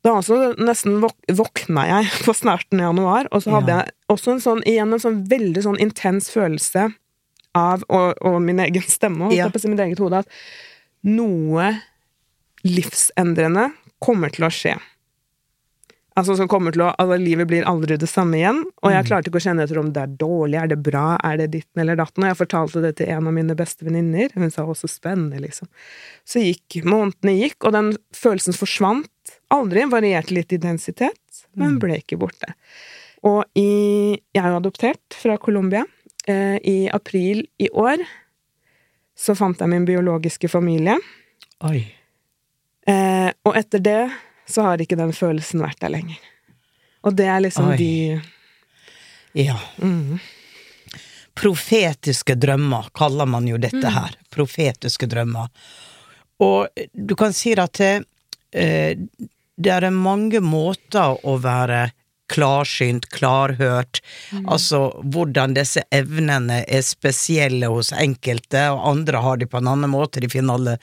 Da 0.06 0.16
altså 0.20 0.52
nesten 0.62 1.00
våk 1.02 1.16
våkna 1.34 1.86
jeg 1.90 2.10
på 2.26 2.34
starten 2.38 2.82
av 2.82 2.92
januar, 2.92 3.30
og 3.32 3.46
så 3.46 3.56
hadde 3.60 3.74
Ja. 3.74 3.86
jeg 3.86 4.18
også 4.18 4.36
en 4.36 4.44
sånn, 4.44 4.66
igjen 4.66 4.94
en 4.94 5.02
sånn 5.02 5.22
veldig 5.30 5.64
sånn 5.66 5.80
intens 5.82 6.30
følelse 6.34 6.90
av, 7.56 7.84
og, 7.90 8.18
og 8.26 8.42
min 8.44 8.60
egen 8.66 8.84
stemme, 8.86 9.28
holdt 9.30 9.38
Ja. 9.40 9.48
på 9.50 9.62
å 9.62 9.64
si, 9.64 9.72
mitt 9.72 9.80
eget 9.86 10.02
hode, 10.04 10.24
at 10.26 10.28
noe 11.06 11.72
livsendrende 12.66 13.70
kommer 14.04 14.34
til 14.34 14.48
å 14.48 14.52
skje. 14.54 14.76
Altså 16.16 16.38
som 16.40 16.48
kommer 16.48 16.72
til 16.72 16.86
å 16.86 16.94
Altså, 16.96 17.18
livet 17.20 17.48
blir 17.50 17.66
aldri 17.68 17.98
det 18.00 18.08
samme 18.08 18.38
igjen. 18.40 18.62
Og 18.86 18.94
jeg 18.94 19.08
klarte 19.10 19.28
ikke 19.28 19.42
å 19.42 19.44
kjenne 19.44 19.66
etter 19.66 19.80
om 19.82 19.90
det 19.92 20.04
er 20.06 20.14
dårlig, 20.22 20.56
er 20.62 20.70
det 20.72 20.78
bra, 20.84 21.18
er 21.28 21.42
det 21.42 21.50
ditten 21.58 21.82
eller 21.84 21.98
datten. 22.00 22.24
Og 22.24 22.30
jeg 22.32 22.40
fortalte 22.40 22.84
det 22.86 22.94
til 23.02 23.10
en 23.12 23.28
av 23.28 23.36
mine 23.36 23.58
beste 23.60 23.84
venninner. 23.84 24.32
Hun 24.34 24.54
sa 24.54 24.64
også 24.64 24.88
spennende, 24.88 25.42
liksom. 25.44 25.68
Så 26.24 26.40
gikk 26.40 26.86
månedene 26.88 27.36
gikk, 27.42 27.58
og 27.68 27.76
den 27.76 27.92
følelsen 28.16 28.56
forsvant 28.56 29.36
aldri. 29.52 29.84
Varierte 29.92 30.38
litt 30.38 30.56
i 30.56 30.60
intensitet, 30.62 31.44
men 31.60 31.76
ble 31.84 32.00
ikke 32.00 32.20
borte. 32.22 32.54
Og 33.26 33.44
i 33.60 34.16
Jeg 34.16 34.40
er 34.44 34.54
jo 34.54 34.62
adoptert 34.62 35.20
fra 35.20 35.36
Colombia. 35.42 35.84
Eh, 36.28 36.58
I 36.64 36.90
april 36.94 37.46
i 37.58 37.70
år 37.70 38.02
så 39.18 39.36
fant 39.38 39.60
jeg 39.62 39.70
min 39.72 39.86
biologiske 39.88 40.50
familie. 40.52 40.98
Oi. 41.64 41.84
Eh, 42.88 43.30
og 43.46 43.58
etter 43.58 43.80
det 43.82 44.00
så 44.50 44.66
har 44.68 44.82
ikke 44.82 44.98
den 45.00 45.14
følelsen 45.16 45.64
vært 45.64 45.80
der 45.82 45.94
lenger. 45.94 46.18
Og 47.06 47.16
det 47.18 47.28
er 47.30 47.44
liksom 47.46 47.72
Oi. 47.74 47.78
de 47.78 48.22
Ja. 49.46 49.58
mm, 49.82 50.20
Profetiske 51.36 52.36
drømmer 52.40 52.88
kaller 52.96 53.28
man 53.28 53.48
jo 53.48 53.58
dette 53.60 53.90
her. 53.92 54.14
Profetiske 54.32 55.08
drømmer. 55.12 55.50
Og 56.40 56.68
du 56.94 57.16
kan 57.16 57.34
si 57.36 57.52
at 57.60 57.74
det, 57.74 58.06
eh, 58.52 58.96
det 59.58 59.72
er 59.72 59.90
mange 59.92 60.40
måter 60.40 61.20
å 61.26 61.36
være 61.42 61.92
klarsynt, 62.32 63.10
klarhørt, 63.14 64.02
altså 64.50 64.88
hvordan 65.14 65.54
disse 65.58 65.84
evnene 65.94 66.64
er 66.64 66.86
spesielle 66.86 67.70
hos 67.72 67.92
enkelte, 67.96 68.68
og 68.74 68.88
andre 68.92 69.22
har 69.26 69.42
de 69.42 69.50
på 69.50 69.62
en 69.62 69.70
annen 69.76 69.94
måte, 69.94 70.24
de 70.24 70.32
finner 70.32 70.58
alle 70.58 70.78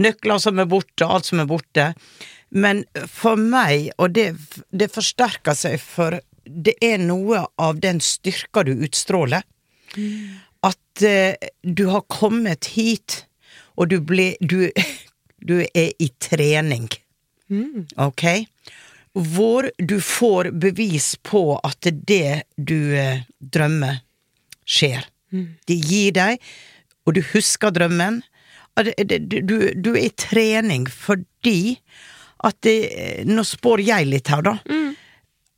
nøkler 0.00 0.40
som 0.42 0.62
er 0.62 0.70
borte, 0.70 1.04
alt 1.04 1.28
som 1.28 1.42
er 1.42 1.50
borte. 1.50 1.90
Men 2.56 2.84
for 3.10 3.36
meg, 3.36 3.90
og 3.98 4.14
det, 4.16 4.30
det 4.70 4.92
forsterker 4.94 5.56
seg, 5.58 5.80
for 5.82 6.18
det 6.46 6.76
er 6.84 6.98
noe 7.02 7.44
av 7.58 7.80
den 7.82 8.00
styrka 8.00 8.62
du 8.66 8.72
utstråler, 8.86 9.44
at 10.66 11.02
eh, 11.06 11.48
du 11.62 11.86
har 11.92 12.06
kommet 12.12 12.72
hit, 12.76 13.24
og 13.76 13.90
du 13.92 14.00
ble 14.00 14.34
Du, 14.40 14.70
du 15.48 15.60
er 15.62 15.90
i 15.98 16.08
trening, 16.22 16.88
ok? 17.96 18.24
Hvor 19.16 19.70
du 19.78 19.96
får 20.04 20.50
bevis 20.60 21.14
på 21.24 21.56
at 21.64 21.88
det 21.88 22.42
du 22.56 22.92
eh, 22.96 23.24
drømmer, 23.40 24.02
skjer. 24.66 25.06
De 25.66 25.74
gir 25.78 26.12
deg, 26.16 26.42
og 27.06 27.14
du 27.16 27.22
husker 27.32 27.70
drømmen. 27.70 28.22
Du, 28.76 29.56
du 29.72 29.90
er 29.94 30.02
i 30.02 30.12
trening 30.12 30.84
fordi 30.90 31.78
at 32.44 32.58
det, 32.66 33.24
Nå 33.24 33.44
spår 33.46 33.80
jeg 33.80 34.08
litt 34.10 34.28
her, 34.28 34.42
da. 34.44 34.58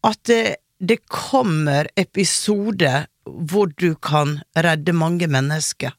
At 0.07 0.21
det, 0.31 0.57
det 0.79 1.01
kommer 1.11 1.89
episoder 1.99 3.09
hvor 3.27 3.73
du 3.77 3.95
kan 3.95 4.39
redde 4.55 4.95
mange 4.95 5.27
mennesker. 5.27 5.93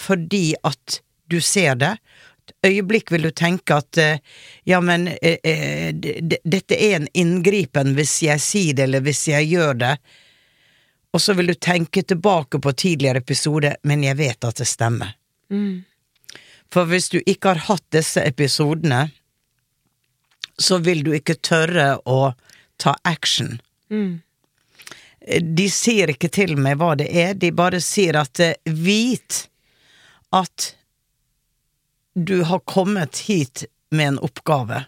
Fordi 0.00 0.54
at 0.64 1.02
du 1.30 1.40
ser 1.40 1.76
det. 1.80 1.96
Øyeblikk 2.66 3.12
vil 3.12 3.22
du 3.22 3.30
tenke 3.30 3.76
at 3.76 3.98
eh, 3.98 4.18
ja, 4.64 4.80
men 4.80 5.08
eh, 5.08 5.38
eh, 5.44 5.94
dette 6.44 6.76
er 6.76 6.96
en 6.98 7.08
inngripen 7.12 7.94
hvis 7.96 8.18
jeg 8.24 8.42
sier 8.42 8.76
det, 8.76 8.88
eller 8.88 9.04
hvis 9.04 9.26
jeg 9.28 9.50
gjør 9.52 9.80
det. 9.80 9.94
Og 11.14 11.22
så 11.22 11.36
vil 11.38 11.52
du 11.52 11.54
tenke 11.54 12.02
tilbake 12.02 12.58
på 12.58 12.72
tidligere 12.72 13.22
episode, 13.22 13.76
men 13.82 14.02
jeg 14.04 14.18
vet 14.18 14.44
at 14.44 14.60
det 14.60 14.66
stemmer. 14.66 15.12
For 16.74 16.90
hvis 16.90 17.12
du 17.12 17.20
ikke 17.20 17.52
har 17.52 17.66
hatt 17.68 17.84
disse 17.94 18.24
episodene, 18.26 19.06
så 20.58 20.80
vil 20.82 21.04
du 21.06 21.12
ikke 21.14 21.36
tørre 21.38 22.00
å 22.10 22.32
ta 22.82 22.96
action. 23.06 23.60
De 25.22 25.66
sier 25.70 26.10
ikke 26.10 26.32
til 26.34 26.56
meg 26.58 26.80
hva 26.82 26.96
det 26.98 27.06
er, 27.14 27.36
de 27.38 27.52
bare 27.54 27.78
sier 27.84 28.18
at 28.18 28.42
vit 28.66 29.44
at 30.34 30.74
du 32.14 32.42
har 32.42 32.58
kommet 32.58 33.18
hit 33.28 33.64
med 33.90 34.08
en 34.08 34.18
oppgave. 34.18 34.84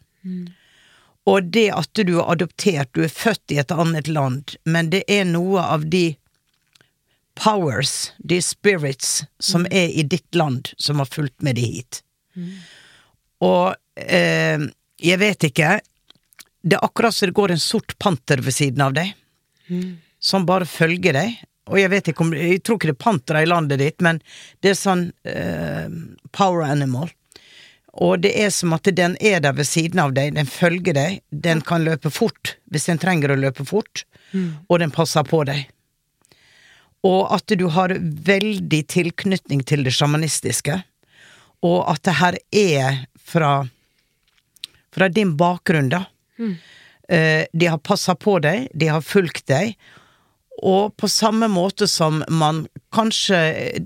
Og 1.26 1.42
det 1.42 1.70
at 1.74 1.90
du 2.06 2.18
er 2.20 2.30
adoptert, 2.32 2.92
du 2.94 3.02
er 3.04 3.10
født 3.10 3.50
i 3.50 3.58
et 3.58 3.72
annet 3.74 4.06
land, 4.08 4.54
men 4.64 4.90
det 4.90 5.02
er 5.10 5.24
noe 5.26 5.62
av 5.62 5.88
de 5.90 6.16
powers, 7.36 8.12
de 8.18 8.38
spirits, 8.42 9.24
som 9.38 9.66
er 9.70 9.90
i 9.90 10.02
ditt 10.02 10.34
land, 10.34 10.70
som 10.78 11.02
har 11.02 11.10
fulgt 11.10 11.42
med 11.42 11.58
de 11.58 11.66
hit. 11.66 12.02
Og 13.44 13.74
eh, 13.96 14.62
jeg 14.96 15.18
vet 15.20 15.44
ikke 15.44 15.80
Det 16.62 16.76
er 16.76 16.84
akkurat 16.84 17.14
som 17.14 17.28
det 17.28 17.36
går 17.36 17.52
en 17.52 17.60
sort 17.60 17.98
panter 17.98 18.40
ved 18.42 18.54
siden 18.54 18.80
av 18.82 18.94
deg, 18.96 19.12
som 20.20 20.46
bare 20.46 20.66
følger 20.66 21.12
deg. 21.14 21.36
Og 21.66 21.80
jeg 21.80 21.90
vet 21.90 22.08
ikke 22.10 22.22
om 22.22 22.32
Jeg 22.36 22.62
tror 22.62 22.78
ikke 22.78 22.92
det 22.92 22.96
er 22.96 23.04
pantere 23.04 23.42
i 23.42 23.48
landet 23.50 23.80
ditt, 23.82 24.02
men 24.04 24.20
det 24.62 24.72
er 24.72 24.78
sånn 24.78 25.08
uh, 25.26 25.88
power 26.36 26.66
animal. 26.66 27.10
Og 27.96 28.20
det 28.20 28.34
er 28.36 28.50
som 28.52 28.74
at 28.76 28.88
den 28.92 29.16
er 29.24 29.40
der 29.40 29.56
ved 29.56 29.68
siden 29.68 30.00
av 30.02 30.12
deg, 30.16 30.34
den 30.36 30.48
følger 30.48 30.96
deg, 30.96 31.22
den 31.30 31.62
kan 31.64 31.84
løpe 31.86 32.12
fort 32.12 32.56
hvis 32.72 32.90
den 32.90 33.00
trenger 33.00 33.32
å 33.32 33.38
løpe 33.40 33.64
fort, 33.64 34.04
og 34.68 34.82
den 34.82 34.92
passer 34.92 35.24
på 35.24 35.40
deg. 35.48 35.62
Og 37.06 37.30
at 37.32 37.54
du 37.56 37.68
har 37.72 37.94
veldig 37.96 38.82
tilknytning 38.92 39.62
til 39.64 39.86
det 39.86 39.94
sjamanistiske, 39.96 40.76
og 41.64 41.78
at 41.88 42.02
det 42.04 42.16
her 42.20 42.36
er 42.52 42.98
fra, 43.16 43.52
fra 44.92 45.08
din 45.08 45.36
bakgrunn, 45.40 45.88
da. 45.88 46.04
Mm. 46.36 46.56
de 47.52 47.66
har 47.70 47.78
passa 47.80 48.12
på 48.18 48.34
deg, 48.44 48.66
de 48.76 48.90
har 48.92 49.00
fulgt 49.00 49.46
deg, 49.48 49.72
og 50.62 50.96
på 50.96 51.08
samme 51.08 51.48
måte 51.52 51.88
som 51.88 52.22
man 52.28 52.66
kanskje 52.94 53.38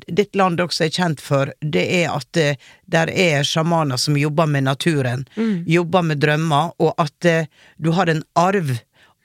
ditt 0.06 0.36
land 0.38 0.60
også 0.60 0.84
er 0.86 0.92
kjent 0.94 1.20
for, 1.20 1.50
det 1.60 1.82
er 2.02 2.12
at 2.14 2.28
det, 2.36 2.58
der 2.86 3.10
er 3.10 3.42
sjamaner 3.46 3.98
som 3.98 4.16
jobber 4.16 4.46
med 4.46 4.68
naturen, 4.68 5.26
jobber 5.66 6.02
med 6.02 6.20
drømmer, 6.22 6.70
og 6.78 6.94
at 6.98 7.24
eh, 7.26 7.48
du 7.76 7.90
har 7.96 8.06
en 8.06 8.22
arv 8.38 8.76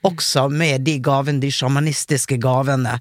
også 0.06 0.48
med 0.48 0.84
de 0.86 0.98
gavene, 1.02 1.40
de 1.42 1.50
sjamanistiske 1.50 2.36
gavene. 2.38 2.98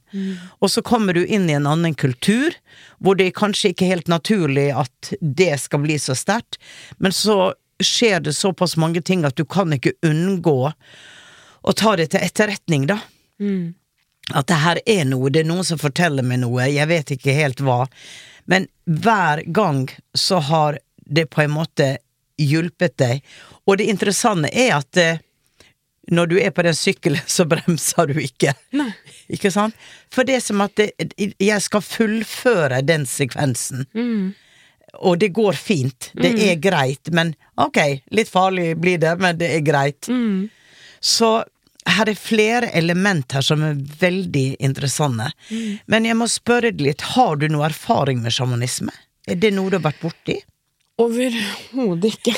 Og 0.59 0.71
så 0.71 0.81
kommer 0.81 1.13
du 1.13 1.25
inn 1.25 1.49
i 1.49 1.53
en 1.53 1.67
annen 1.69 1.93
kultur, 1.93 2.55
hvor 2.97 3.15
det 3.15 3.27
er 3.27 3.35
kanskje 3.37 3.73
ikke 3.73 3.89
helt 3.89 4.07
naturlig 4.09 4.71
at 4.73 5.13
det 5.21 5.59
skal 5.61 5.83
bli 5.83 5.99
så 6.01 6.15
sterkt, 6.17 6.57
men 6.97 7.13
så 7.13 7.53
skjer 7.83 8.23
det 8.23 8.33
såpass 8.33 8.77
mange 8.77 9.01
ting 9.01 9.25
at 9.27 9.35
du 9.35 9.45
kan 9.45 9.73
ikke 9.75 9.93
unngå 10.05 10.71
å 11.65 11.73
ta 11.75 11.95
det 11.99 12.11
til 12.13 12.23
etterretning, 12.23 12.87
da. 12.89 13.01
At 14.33 14.47
det 14.49 14.61
her 14.63 14.79
er 14.89 15.03
noe, 15.05 15.29
det 15.29 15.43
er 15.43 15.49
noen 15.49 15.67
som 15.67 15.81
forteller 15.81 16.25
meg 16.25 16.41
noe, 16.41 16.65
jeg 16.71 16.89
vet 16.89 17.13
ikke 17.13 17.35
helt 17.37 17.61
hva. 17.61 17.83
Men 18.49 18.67
hver 18.85 19.43
gang 19.45 19.85
så 20.17 20.39
har 20.49 20.79
det 21.05 21.27
på 21.29 21.43
en 21.43 21.53
måte 21.53 21.97
hjulpet 22.41 22.97
deg. 22.97 23.21
Og 23.65 23.77
det 23.77 23.89
interessante 23.91 24.49
er 24.49 24.73
at 24.79 24.97
eh, 25.01 25.21
når 26.13 26.29
du 26.29 26.35
er 26.39 26.53
på 26.53 26.65
den 26.65 26.75
sykkelen, 26.77 27.21
så 27.25 27.45
bremser 27.49 28.09
du 28.11 28.19
ikke. 28.21 28.53
Nei. 28.77 28.91
Ikke 29.35 29.49
sant? 29.49 29.73
For 30.13 30.27
det 30.27 30.35
er 30.37 30.43
som 30.45 30.61
at 30.61 30.75
det, 30.77 30.91
jeg 31.41 31.61
skal 31.65 31.81
fullføre 31.81 32.83
den 32.85 33.07
sekvensen. 33.09 33.87
Og 35.01 35.17
det 35.17 35.31
går 35.33 35.57
fint. 35.57 36.11
Det 36.13 36.35
er 36.45 36.59
greit, 36.61 37.09
men 37.09 37.33
ok, 37.57 37.79
litt 38.13 38.29
farlig 38.29 38.75
blir 38.77 39.01
det, 39.01 39.15
men 39.17 39.39
det 39.39 39.49
er 39.55 39.65
greit. 39.65 40.05
Så 41.01 41.31
her 41.85 42.09
er 42.09 42.17
flere 42.17 42.71
element 42.73 43.35
her 43.35 43.45
som 43.45 43.61
er 43.63 43.77
veldig 43.99 44.55
interessante. 44.63 45.29
Men 45.91 46.07
jeg 46.07 46.17
må 46.17 46.27
spørre 46.31 46.71
deg 46.73 46.83
litt, 46.87 47.05
har 47.15 47.37
du 47.39 47.47
noe 47.51 47.67
erfaring 47.69 48.23
med 48.23 48.33
sjamanisme? 48.35 48.93
Er 49.29 49.39
det 49.41 49.53
noe 49.55 49.71
du 49.71 49.77
har 49.79 49.85
vært 49.87 50.01
borti? 50.03 50.39
Overhodet 51.01 52.13
ikke. 52.13 52.33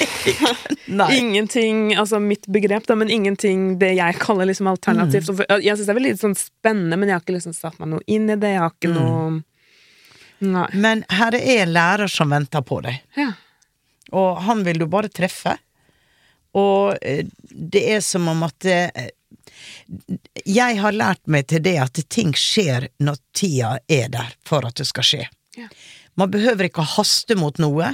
Ingenting, 1.19 1.91
altså 1.95 2.19
mitt 2.19 2.47
begrep, 2.49 2.87
da, 2.89 2.95
men 2.97 3.11
ingenting 3.13 3.75
det 3.77 3.91
jeg 3.99 4.17
kaller 4.17 4.49
liksom 4.49 4.71
alternativt. 4.71 5.29
Mm. 5.29 5.43
Jeg 5.61 5.75
syns 5.75 5.85
det 5.85 5.93
er 5.93 5.99
veldig 5.99 6.13
sånn 6.23 6.37
spennende, 6.39 6.97
men 6.97 7.11
jeg 7.11 7.19
har 7.19 7.25
ikke 7.25 7.35
liksom 7.35 7.53
satt 7.53 7.77
meg 7.77 7.91
noe 7.91 8.05
inn 8.09 8.25
i 8.31 8.39
det. 8.39 8.55
Jeg 8.55 8.63
har 8.63 8.73
ikke 8.73 8.95
noe 8.95 9.43
Nei. 10.37 10.67
Men 10.77 11.01
her 11.09 11.33
er 11.33 11.63
en 11.63 11.71
lærer 11.73 12.11
som 12.13 12.29
venter 12.29 12.61
på 12.61 12.75
deg. 12.85 12.99
Ja. 13.17 13.31
Og 14.13 14.41
han 14.45 14.61
vil 14.67 14.83
du 14.83 14.85
bare 14.89 15.09
treffe. 15.09 15.55
Og 16.57 16.97
eh, 17.01 17.25
det 17.49 17.81
er 17.95 18.03
som 18.05 18.27
om 18.29 18.45
at 18.45 18.67
eh, 18.69 19.09
Jeg 20.45 20.79
har 20.81 20.95
lært 20.95 21.23
meg 21.25 21.47
til 21.51 21.63
det 21.65 21.77
at 21.81 22.01
ting 22.13 22.33
skjer 22.37 22.89
når 23.03 23.21
tida 23.37 23.77
er 23.87 24.11
der 24.13 24.33
for 24.47 24.67
at 24.67 24.79
det 24.79 24.87
skal 24.89 25.07
skje. 25.07 25.23
Ja. 25.57 25.69
Man 26.17 26.31
behøver 26.33 26.69
ikke 26.69 26.85
haste 26.97 27.37
mot 27.37 27.59
noe, 27.61 27.93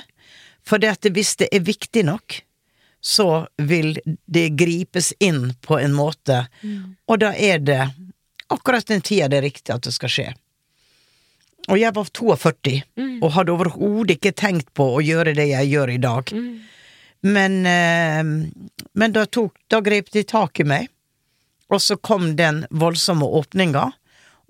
for 0.63 0.79
det 0.79 0.93
at 0.95 1.11
hvis 1.11 1.35
det 1.41 1.49
er 1.51 1.65
viktig 1.67 2.05
nok, 2.07 2.39
så 3.03 3.47
vil 3.59 3.97
det 4.31 4.53
gripes 4.55 5.11
inn 5.19 5.51
på 5.61 5.75
en 5.79 5.91
måte, 5.95 6.45
og 7.11 7.19
da 7.19 7.33
er 7.35 7.59
det 7.59 7.81
akkurat 8.47 8.87
den 8.87 9.03
tida 9.03 9.27
det 9.27 9.41
er 9.41 9.47
riktig 9.49 9.73
at 9.75 9.83
det 9.83 9.91
skal 9.95 10.13
skje. 10.13 10.29
Og 11.71 11.79
jeg 11.79 11.95
var 11.95 12.07
42, 12.11 12.79
og 13.23 13.29
hadde 13.35 13.53
overhodet 13.53 14.17
ikke 14.17 14.33
tenkt 14.35 14.71
på 14.75 14.87
å 14.97 15.03
gjøre 15.03 15.35
det 15.35 15.49
jeg 15.51 15.71
gjør 15.71 15.91
i 15.93 15.99
dag. 16.03 16.31
Men, 17.23 17.53
eh, 17.65 18.23
men 18.99 19.15
da, 19.15 19.25
tok, 19.25 19.55
da 19.71 19.79
grep 19.83 20.11
de 20.11 20.25
tak 20.27 20.59
i 20.59 20.67
meg, 20.67 20.89
og 21.73 21.81
så 21.81 21.97
kom 21.97 22.35
den 22.39 22.63
voldsomme 22.69 23.25
åpninga. 23.25 23.89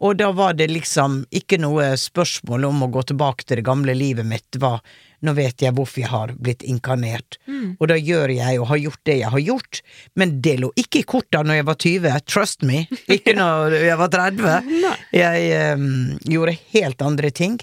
Og 0.04 0.18
da 0.20 0.32
var 0.36 0.56
det 0.58 0.68
liksom 0.68 1.22
ikke 1.32 1.60
noe 1.62 1.94
spørsmål 2.00 2.66
om 2.68 2.84
å 2.84 2.92
gå 2.92 3.06
tilbake 3.08 3.46
til 3.46 3.62
det 3.62 3.66
gamle 3.68 3.94
livet 3.96 4.26
mitt. 4.28 4.58
Var, 4.60 4.82
nå 5.24 5.34
vet 5.38 5.64
jeg 5.64 5.76
hvorfor 5.78 6.02
jeg 6.02 6.12
har 6.12 6.34
blitt 6.36 6.66
inkarnert, 6.68 7.38
og 7.78 7.88
da 7.88 7.96
gjør 7.96 8.34
jeg 8.34 8.60
og 8.60 8.68
har 8.74 8.82
gjort 8.82 9.02
det 9.08 9.16
jeg 9.22 9.32
har 9.36 9.44
gjort. 9.46 9.82
Men 10.20 10.36
det 10.44 10.58
lå 10.60 10.74
ikke 10.82 11.04
i 11.04 11.08
korta 11.14 11.44
når 11.46 11.62
jeg 11.62 11.68
var 11.70 11.80
20, 11.86 12.20
trust 12.28 12.68
me. 12.68 12.84
Ikke 13.08 13.36
når 13.40 13.78
jeg 13.80 14.00
var 14.02 14.12
30. 14.18 14.92
Jeg 15.16 15.78
um, 15.78 15.90
gjorde 16.36 16.58
helt 16.76 17.08
andre 17.08 17.32
ting. 17.32 17.60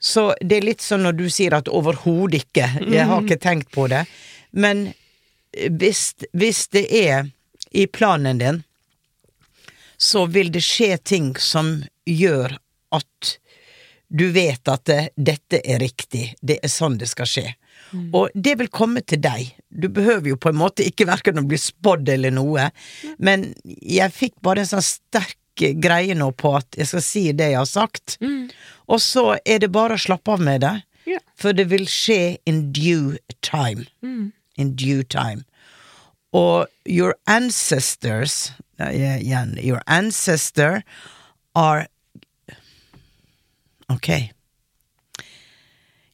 Så 0.00 0.30
det 0.40 0.60
er 0.60 0.68
litt 0.72 0.84
sånn 0.84 1.06
når 1.06 1.16
du 1.16 1.28
sier 1.32 1.56
at 1.56 1.70
overhodet 1.70 2.44
ikke, 2.44 2.68
jeg 2.90 3.08
har 3.08 3.24
ikke 3.24 3.40
tenkt 3.40 3.70
på 3.72 3.86
det. 3.92 4.04
Men 4.50 4.90
hvis, 5.54 6.10
hvis 6.36 6.66
det 6.74 6.88
er 6.92 7.30
i 7.70 7.86
planen 7.86 8.40
din, 8.42 8.64
så 10.00 10.24
vil 10.26 10.52
det 10.52 10.62
skje 10.64 10.96
ting 11.04 11.34
som 11.36 11.78
gjør 12.08 12.56
at 12.96 13.34
du 14.10 14.26
vet 14.34 14.68
at 14.68 14.84
det, 14.88 15.02
dette 15.14 15.60
er 15.62 15.78
riktig, 15.78 16.32
det 16.42 16.58
er 16.64 16.72
sånn 16.72 16.96
det 16.98 17.06
skal 17.12 17.28
skje. 17.30 17.44
Og 18.14 18.30
det 18.34 18.56
vil 18.58 18.70
komme 18.72 19.02
til 19.06 19.20
deg. 19.22 19.52
Du 19.68 19.88
behøver 19.92 20.32
jo 20.32 20.38
på 20.40 20.50
en 20.50 20.58
måte 20.58 20.86
ikke 20.86 21.06
verken 21.06 21.38
å 21.38 21.46
bli 21.46 21.58
spådd 21.60 22.10
eller 22.16 22.34
noe, 22.34 22.70
men 23.22 23.50
jeg 23.64 24.14
fikk 24.14 24.36
bare 24.42 24.64
en 24.64 24.72
sånn 24.72 24.86
sterk 24.86 25.38
greie 25.82 26.14
nå 26.16 26.30
på 26.38 26.54
at 26.58 26.78
jeg 26.78 26.88
skal 26.90 27.04
si 27.04 27.24
det 27.36 27.50
jeg 27.52 27.60
har 27.60 27.68
sagt, 27.68 28.16
og 28.88 29.02
så 29.04 29.26
er 29.44 29.62
det 29.62 29.72
bare 29.74 29.98
å 29.98 30.02
slappe 30.02 30.32
av 30.34 30.42
med 30.42 30.64
det, 30.64 30.74
yeah. 31.06 31.22
for 31.38 31.54
det 31.54 31.68
vil 31.70 31.86
skje 31.90 32.38
in 32.48 32.70
due 32.74 33.18
time. 33.46 33.86
In 34.56 34.74
due 34.78 35.04
time. 35.04 35.44
Og 36.32 36.66
your 36.86 37.14
ancestors 37.26 38.52
Nei, 38.78 38.94
igjen 39.20 39.56
Your 39.62 39.80
ancestor 39.86 40.82
are 41.54 41.86
Ok. 43.90 44.30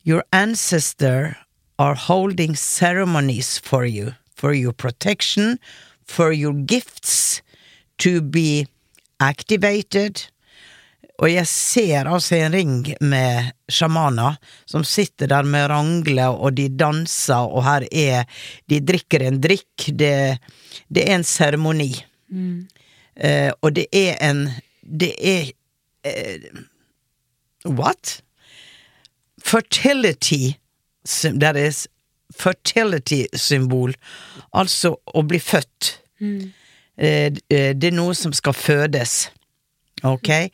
Your 0.02 0.24
ancestor 0.32 1.36
are 1.78 1.94
holding 1.94 2.54
ceremonies 2.54 3.58
for 3.58 3.84
you, 3.84 4.14
for 4.34 4.54
your 4.54 4.72
protection, 4.72 5.58
for 6.04 6.32
your 6.32 6.54
gifts 6.54 7.42
to 7.98 8.22
be 8.22 8.66
activated. 9.20 10.30
Og 11.16 11.30
jeg 11.32 11.48
ser 11.48 12.08
altså 12.10 12.36
en 12.36 12.52
ring 12.52 12.74
med 13.00 13.52
sjamaner 13.72 14.36
som 14.68 14.84
sitter 14.84 15.30
der 15.32 15.48
med 15.48 15.70
rangler, 15.72 16.36
og 16.36 16.56
de 16.58 16.68
danser, 16.68 17.48
og 17.48 17.64
her 17.64 17.86
er 17.90 18.24
De 18.68 18.80
drikker 18.80 19.24
en 19.24 19.40
drikk. 19.40 19.88
Det, 19.88 20.38
det 20.88 21.06
er 21.06 21.14
en 21.16 21.24
seremoni. 21.24 21.92
Eh, 23.16 23.52
og 23.62 23.72
det 23.76 23.86
er 23.92 24.16
en 24.20 24.48
Det 24.82 25.14
er 25.18 25.52
eh, 26.04 26.50
What? 27.64 28.20
Fertility 29.42 30.56
That 31.40 31.56
is 31.56 31.86
fertility-symbol. 32.34 33.94
Altså 34.52 34.96
å 35.06 35.22
bli 35.22 35.38
født. 35.40 35.92
Mm. 36.20 36.52
eh, 36.98 37.30
det 37.76 37.90
er 37.90 37.94
noe 37.94 38.16
som 38.18 38.34
skal 38.34 38.56
fødes. 38.56 39.28
Ok? 40.04 40.50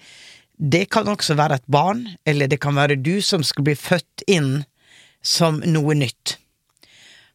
Det 0.62 0.84
kan 0.94 1.08
også 1.10 1.34
være 1.34 1.58
et 1.58 1.66
barn, 1.66 2.04
eller 2.28 2.46
det 2.46 2.60
kan 2.62 2.76
være 2.78 3.00
du 3.02 3.16
som 3.24 3.42
skal 3.42 3.66
bli 3.66 3.74
født 3.74 4.22
inn 4.30 4.62
som 5.22 5.58
noe 5.66 5.96
nytt. 5.98 6.36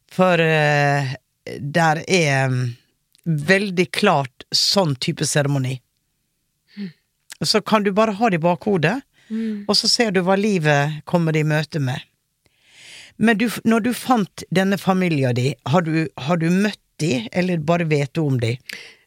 For 0.08 0.40
uh, 0.40 1.12
der 1.60 2.00
er 2.08 2.48
mm, 2.48 2.62
veldig 3.24 3.88
klart 3.92 4.48
sånn 4.54 4.96
type 4.96 5.28
seremoni. 5.28 5.76
Så 7.44 7.60
kan 7.62 7.84
du 7.84 7.92
bare 7.94 8.16
ha 8.18 8.30
det 8.32 8.40
i 8.40 8.42
bakhodet, 8.42 8.96
og 9.68 9.76
så 9.76 9.88
ser 9.88 10.10
du 10.10 10.22
hva 10.24 10.34
livet 10.40 11.02
kommer 11.06 11.36
i 11.36 11.44
møte 11.46 11.78
med. 11.78 12.00
Men 13.18 13.38
du, 13.38 13.48
når 13.64 13.84
du 13.84 13.90
fant 13.94 14.44
denne 14.54 14.78
familien 14.78 15.36
din, 15.36 15.54
har 15.68 15.84
du, 15.86 16.08
har 16.16 16.40
du 16.40 16.48
møtt 16.50 16.80
de, 17.02 17.28
eller 17.32 17.62
bare 17.62 17.86
vet 17.86 18.10
du 18.14 18.22
om 18.24 18.38
de? 18.40 18.56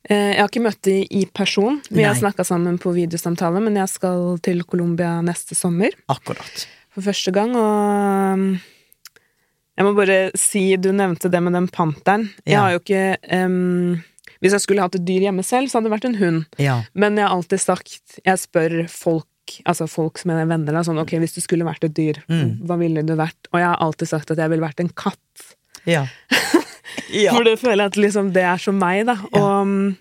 Eh, 0.09 0.33
Jeg 0.35 0.39
har 0.41 0.49
ikke 0.49 0.63
møtt 0.65 0.81
dem 0.81 1.03
i 1.11 1.25
person. 1.33 1.81
Vi 1.91 2.01
har 2.03 2.13
Nei. 2.15 2.21
snakka 2.21 2.43
sammen 2.47 2.79
på 2.81 2.93
videosamtale, 2.95 3.61
men 3.61 3.75
jeg 3.75 3.89
skal 3.89 4.37
til 4.41 4.63
Colombia 4.63 5.21
neste 5.21 5.53
sommer 5.55 5.91
Akkurat. 6.09 6.65
for 6.89 7.01
første 7.05 7.31
gang, 7.31 7.53
og 7.55 8.59
jeg 9.77 9.85
må 9.85 9.93
bare 9.95 10.31
si, 10.35 10.75
du 10.77 10.91
nevnte 10.91 11.29
det 11.31 11.41
med 11.41 11.53
den 11.53 11.67
panteren. 11.67 12.29
Jeg 12.45 12.53
Ja. 12.53 12.61
har 12.61 12.71
jo 12.71 12.79
ikke 12.79 13.17
um, 13.45 14.03
Hvis 14.41 14.51
jeg 14.53 14.61
skulle 14.61 14.81
hatt 14.81 14.95
et 14.95 15.05
dyr 15.05 15.21
hjemme 15.29 15.43
selv, 15.45 15.69
så 15.69 15.77
hadde 15.77 15.89
det 15.89 15.93
vært 16.01 16.05
en 16.09 16.15
hund. 16.17 16.45
Ja. 16.57 16.81
Men 16.95 17.15
jeg 17.15 17.27
har 17.27 17.35
alltid 17.37 17.59
sagt 17.61 18.19
Jeg 18.25 18.37
spør 18.39 18.89
folk, 18.89 19.27
altså 19.67 19.87
folk 19.87 20.17
som 20.17 20.31
er 20.31 20.45
venner, 20.47 20.71
da, 20.73 20.81
sånn 20.81 20.97
ok, 20.99 21.11
hvis 21.21 21.35
du 21.35 21.41
skulle 21.41 21.63
vært 21.65 21.83
et 21.83 21.93
dyr, 21.93 22.23
Mm. 22.27 22.65
hva 22.65 22.77
ville 22.79 23.03
du 23.05 23.13
vært? 23.15 23.37
Og 23.53 23.59
jeg 23.59 23.67
har 23.69 23.77
alltid 23.77 24.07
sagt 24.07 24.31
at 24.31 24.37
jeg 24.37 24.49
ville 24.49 24.65
vært 24.65 24.79
en 24.79 24.89
katt. 24.89 25.55
Ja. 25.85 26.07
ja. 27.13 27.34
For 27.36 27.43
det 27.47 27.58
føler 27.62 27.84
jeg 27.86 27.91
at 27.93 27.97
liksom 28.00 28.32
det 28.36 28.43
er 28.43 28.58
som 28.62 28.78
meg, 28.82 29.06
da. 29.10 29.17
Og, 29.38 29.95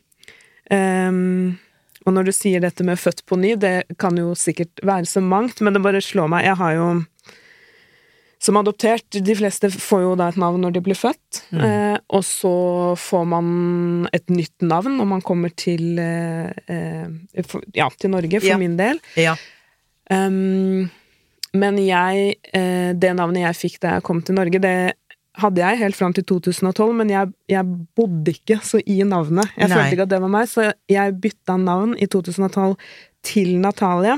um, 0.70 1.58
og 2.06 2.14
når 2.16 2.24
du 2.30 2.32
sier 2.32 2.62
dette 2.64 2.84
med 2.86 2.98
født 2.98 3.24
på 3.28 3.36
ny, 3.38 3.54
det 3.60 3.74
kan 4.00 4.16
jo 4.16 4.32
sikkert 4.38 4.80
være 4.86 5.06
så 5.10 5.20
mangt, 5.22 5.60
men 5.60 5.74
det 5.76 5.82
bare 5.84 6.00
slår 6.02 6.30
meg. 6.32 6.46
Jeg 6.48 6.56
har 6.56 6.76
jo 6.78 6.90
som 8.40 8.56
adoptert, 8.56 9.04
de 9.12 9.34
fleste 9.36 9.68
får 9.68 10.00
jo 10.00 10.12
da 10.16 10.30
et 10.32 10.38
navn 10.40 10.62
når 10.64 10.72
de 10.72 10.80
blir 10.86 10.96
født, 10.96 11.42
Mm. 11.52 11.60
eh, 11.66 11.98
og 12.08 12.22
så 12.24 12.52
får 12.96 13.26
man 13.28 14.08
et 14.16 14.26
nytt 14.32 14.62
navn 14.64 14.96
når 14.96 15.06
man 15.10 15.20
kommer 15.20 15.52
til 15.54 15.98
eh, 16.00 16.48
eh, 16.66 17.42
for, 17.44 17.60
Ja, 17.76 17.90
til 18.00 18.10
Norge, 18.14 18.40
for 18.40 18.48
Ja. 18.48 18.56
min 18.56 18.78
del. 18.78 18.98
ja. 19.16 19.36
Um, 20.10 20.88
men 21.54 21.76
jeg 21.78 22.36
eh, 22.54 22.92
Det 22.94 23.12
navnet 23.14 23.42
jeg 23.44 23.54
fikk 23.60 23.80
da 23.80 23.92
jeg 23.98 24.02
kom 24.02 24.22
til 24.22 24.34
Norge, 24.34 24.58
det 24.58 24.94
hadde 25.38 25.60
jeg 25.62 25.78
helt 25.78 25.96
fram 25.96 26.12
til 26.12 26.24
2012, 26.24 26.94
men 26.96 27.08
jeg, 27.12 27.30
jeg 27.48 27.64
bodde 27.96 28.32
ikke 28.34 28.58
så 28.66 28.80
i 28.86 29.02
navnet. 29.06 29.48
Jeg 29.56 29.68
Nei. 29.70 29.76
følte 29.76 29.92
ikke 29.94 30.02
at 30.08 30.08
det 30.08 30.20
var 30.20 30.28
meg, 30.34 30.48
så 30.50 30.72
jeg 30.90 31.20
bytta 31.22 31.56
navn 31.56 31.94
i 31.98 32.06
2012 32.10 32.76
til 33.22 33.58
Natalie. 33.60 34.12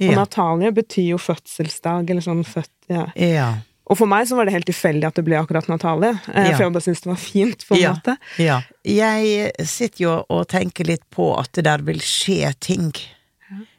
Ja. 0.00 0.14
Natalie 0.16 0.70
betyr 0.72 1.10
jo 1.12 1.18
fødselsdag, 1.18 2.08
eller 2.10 2.22
sånn 2.22 2.44
født 2.46 2.70
ja. 2.88 3.06
Ja. 3.16 3.48
Og 3.86 3.98
for 3.98 4.06
meg 4.08 4.24
så 4.26 4.36
var 4.38 4.46
det 4.46 4.54
helt 4.54 4.66
tilfeldig 4.66 5.04
at 5.04 5.14
det 5.18 5.24
ble 5.26 5.36
akkurat 5.36 5.68
Natalie, 5.68 6.14
eh, 6.32 6.48
Ja. 6.50 6.56
for 6.56 6.64
jeg 6.64 6.72
bare 6.72 6.82
syntes 6.86 7.02
det 7.04 7.10
var 7.12 7.20
fint, 7.20 7.66
på 7.68 7.74
en 7.76 7.80
Ja. 7.82 7.92
måte. 7.92 8.16
ja. 8.38 8.62
Jeg 8.84 9.52
sitter 9.66 10.04
jo 10.04 10.24
og 10.30 10.48
tenker 10.48 10.86
litt 10.86 11.04
på 11.10 11.38
at 11.38 11.52
det 11.52 11.64
der 11.64 11.78
vil 11.82 11.98
skje 12.00 12.54
ting 12.60 12.92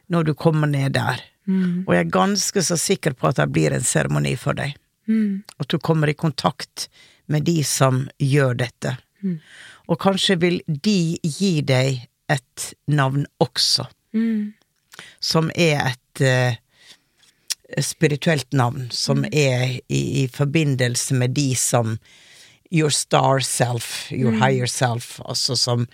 når 0.10 0.24
du 0.26 0.34
kommer 0.34 0.68
ned 0.70 0.94
der. 0.94 1.20
Og 1.48 1.94
jeg 1.94 2.06
er 2.06 2.10
ganske 2.10 2.62
så 2.62 2.78
sikker 2.78 3.14
på 3.14 3.28
at 3.30 3.36
det 3.38 3.52
blir 3.52 3.72
en 3.74 3.82
seremoni 3.82 4.36
for 4.38 4.54
deg. 4.54 4.76
At 5.60 5.68
du 5.70 5.80
kommer 5.80 6.10
i 6.10 6.14
kontakt 6.14 6.90
med 7.28 7.46
de 7.46 7.64
som 7.64 8.08
gjør 8.20 8.54
dette. 8.54 8.98
Og 9.88 10.00
kanskje 10.02 10.40
vil 10.42 10.62
de 10.68 11.18
gi 11.22 11.62
deg 11.62 12.08
et 12.30 12.74
navn 12.88 13.26
også, 13.40 13.86
som 15.20 15.52
er 15.56 15.82
et 15.92 16.22
uh, 16.22 16.56
spirituelt 17.82 18.54
navn, 18.54 18.88
som 18.92 19.26
er 19.32 19.80
i, 19.90 20.24
i 20.24 20.28
forbindelse 20.28 21.16
med 21.16 21.36
de 21.36 21.56
som 21.56 21.98
your 22.72 22.90
star 22.90 23.40
self, 23.40 24.12
your 24.12 24.32
higher 24.32 24.66
self, 24.66 25.20
altså 25.26 25.56
som, 25.56 25.88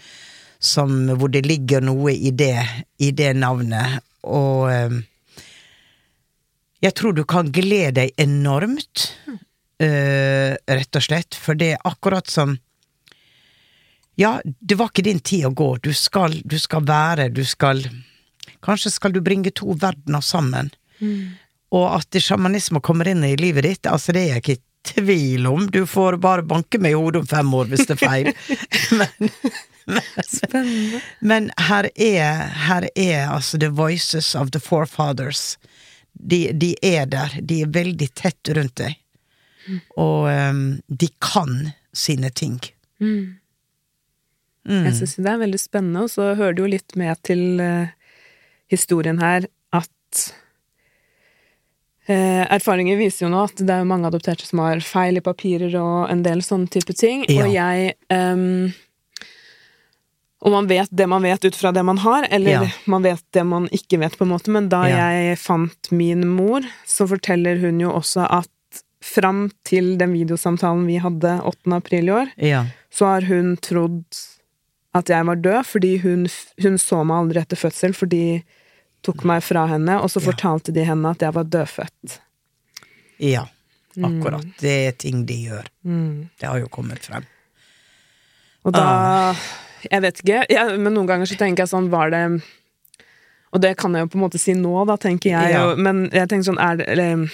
som 0.59 1.09
hvor 1.17 1.27
det 1.27 1.45
ligger 1.45 1.81
noe 1.81 2.13
i 2.13 2.31
det, 2.31 2.55
i 2.99 3.11
det 3.11 3.35
navnet, 3.35 3.99
og 4.23 4.71
eh, 4.71 5.01
jeg 6.81 6.95
tror 6.97 7.13
du 7.13 7.23
kan 7.29 7.51
glede 7.53 8.01
deg 8.01 8.21
enormt, 8.21 9.11
eh, 9.81 10.57
rett 10.57 10.97
og 10.97 11.05
slett, 11.05 11.37
for 11.37 11.57
det 11.57 11.75
er 11.75 11.87
akkurat 11.87 12.27
som 12.29 12.57
Ja, 14.19 14.41
det 14.43 14.75
var 14.75 14.89
ikke 14.91 15.05
din 15.07 15.21
tid 15.23 15.45
å 15.47 15.53
gå, 15.55 15.77
du 15.81 15.93
skal, 15.93 16.35
du 16.45 16.59
skal 16.59 16.83
være, 16.85 17.29
du 17.29 17.45
skal 17.47 17.79
Kanskje 18.61 18.91
skal 18.91 19.13
du 19.13 19.21
bringe 19.21 19.49
to 19.55 19.73
verdener 19.73 20.21
sammen. 20.21 20.69
Og 21.71 21.85
at 21.95 22.17
sjamanisme 22.21 22.81
kommer 22.83 23.07
inn 23.07 23.23
i 23.25 23.37
livet 23.39 23.65
ditt, 23.65 23.87
altså 23.89 24.13
det 24.13 24.21
er 24.21 24.35
jeg 24.35 24.41
ikke 24.43 24.53
i 24.53 24.61
tvil 24.91 25.47
om. 25.47 25.65
Du 25.71 25.85
får 25.87 26.19
bare 26.21 26.45
banke 26.45 26.77
meg 26.77 26.93
i 26.93 26.99
hodet 26.99 27.23
om 27.23 27.27
fem 27.31 27.53
år 27.57 27.71
hvis 27.71 27.87
det 27.89 27.95
er 27.95 28.01
feil. 28.03 28.29
men, 28.99 29.31
men, 30.53 30.69
men 31.21 31.49
her 31.69 31.89
er, 31.95 32.45
her 32.67 32.89
er 32.93 33.31
altså 33.31 33.57
the 33.57 33.71
voices 33.73 34.35
of 34.35 34.51
the 34.51 34.61
forefathers. 34.61 35.57
De, 36.13 36.51
de 36.53 36.73
er 36.85 37.05
der. 37.09 37.37
De 37.41 37.61
er 37.63 37.71
veldig 37.73 38.09
tett 38.17 38.51
rundt 38.55 38.75
deg. 38.81 38.97
Og 39.99 40.27
um, 40.27 40.81
de 40.87 41.07
kan 41.21 41.71
sine 41.93 42.29
ting. 42.33 42.57
Mm. 43.01 43.37
Mm. 44.67 44.83
Jeg 44.85 44.93
syns 44.99 45.15
det 45.17 45.31
er 45.31 45.41
veldig 45.41 45.59
spennende, 45.61 46.03
og 46.05 46.11
så 46.13 46.33
hører 46.37 46.53
det 46.57 46.63
jo 46.63 46.69
litt 46.75 46.95
med 46.99 47.21
til 47.25 47.61
uh, 47.61 47.89
historien 48.71 49.17
her 49.21 49.47
at 49.73 50.21
uh, 52.09 52.43
Erfaringer 52.53 52.99
viser 52.99 53.25
jo 53.25 53.31
nå 53.33 53.41
at 53.47 53.57
det 53.61 53.73
er 53.73 53.87
mange 53.89 54.09
adopterte 54.11 54.45
som 54.45 54.61
har 54.65 54.83
feil 54.85 55.17
i 55.17 55.25
papirer 55.25 55.73
og 55.81 56.11
en 56.13 56.21
del 56.25 56.43
sånne 56.45 56.69
type 56.73 56.93
ting, 56.97 57.25
Ja. 57.29 57.45
og 57.45 57.53
jeg 57.55 57.95
ehm, 58.13 58.71
Og 60.41 60.51
man 60.51 60.67
vet 60.67 60.89
det 60.89 61.05
man 61.09 61.21
vet 61.21 61.43
ut 61.45 61.55
fra 61.55 61.71
det 61.71 61.83
man 61.85 61.97
har, 62.01 62.25
eller 62.33 62.51
Ja. 62.51 62.71
man 62.89 63.03
vet 63.03 63.23
det 63.31 63.43
man 63.45 63.67
ikke 63.69 63.99
vet, 63.99 64.17
på 64.17 64.23
en 64.25 64.31
måte, 64.33 64.49
men 64.49 64.69
da 64.69 64.83
Ja. 64.89 65.09
jeg 65.11 65.37
fant 65.37 65.91
min 65.91 66.27
mor, 66.27 66.61
så 66.85 67.07
forteller 67.07 67.59
hun 67.61 67.79
jo 67.79 67.91
også 67.91 68.25
at 68.29 68.47
fram 69.01 69.51
til 69.65 69.97
den 69.97 70.13
videosamtalen 70.13 70.85
vi 70.87 70.97
hadde 71.01 71.41
8. 71.43 71.73
april 71.75 72.09
i 72.09 72.11
år, 72.11 72.31
Ja. 72.37 72.65
så 72.91 73.05
har 73.05 73.21
hun 73.27 73.55
trodd 73.57 74.03
at 74.93 75.07
jeg 75.07 75.25
var 75.25 75.35
død, 75.35 75.65
fordi 75.65 75.97
hun, 76.01 76.27
hun 76.61 76.77
så 76.77 77.03
meg 77.05 77.17
aldri 77.17 77.39
etter 77.41 77.55
fødsel, 77.57 77.93
for 77.95 78.05
de 78.07 78.43
tok 79.03 79.23
meg 79.23 79.41
fra 79.43 79.67
henne, 79.67 80.01
og 80.01 80.09
så 80.09 80.19
fortalte 80.21 80.73
de 80.73 80.83
henne 80.85 81.05
at 81.09 81.19
jeg 81.19 81.33
var 81.33 81.43
dødfødt. 81.43 82.19
ja. 83.19 83.45
Akkurat. 83.97 84.45
Det 84.57 84.87
er 84.87 84.91
ting 84.95 85.25
de 85.25 85.33
gjør. 85.49 85.65
Mm. 85.85 86.29
Det 86.39 86.47
har 86.47 86.59
jo 86.59 86.67
kommet 86.71 86.99
frem. 87.03 87.25
Og 88.63 88.71
da 88.71 89.33
Jeg 89.89 90.01
vet 90.03 90.19
ikke, 90.21 90.41
jeg, 90.49 90.79
men 90.79 90.93
noen 90.93 91.07
ganger 91.09 91.25
så 91.29 91.37
tenker 91.39 91.63
jeg 91.65 91.71
sånn, 91.71 91.89
var 91.89 92.11
det 92.13 92.23
Og 93.53 93.59
det 93.63 93.73
kan 93.77 93.91
jeg 93.97 94.05
jo 94.05 94.11
på 94.13 94.19
en 94.19 94.23
måte 94.23 94.39
si 94.39 94.53
nå, 94.55 94.85
da, 94.87 94.95
tenker 95.01 95.31
jeg 95.33 95.51
Ja. 95.55 95.75
men 95.75 96.05
jeg 96.13 96.29
tenker 96.31 96.51
sånn, 96.51 96.61
er 96.61 96.77
det 96.79 96.87
eller, 96.93 97.25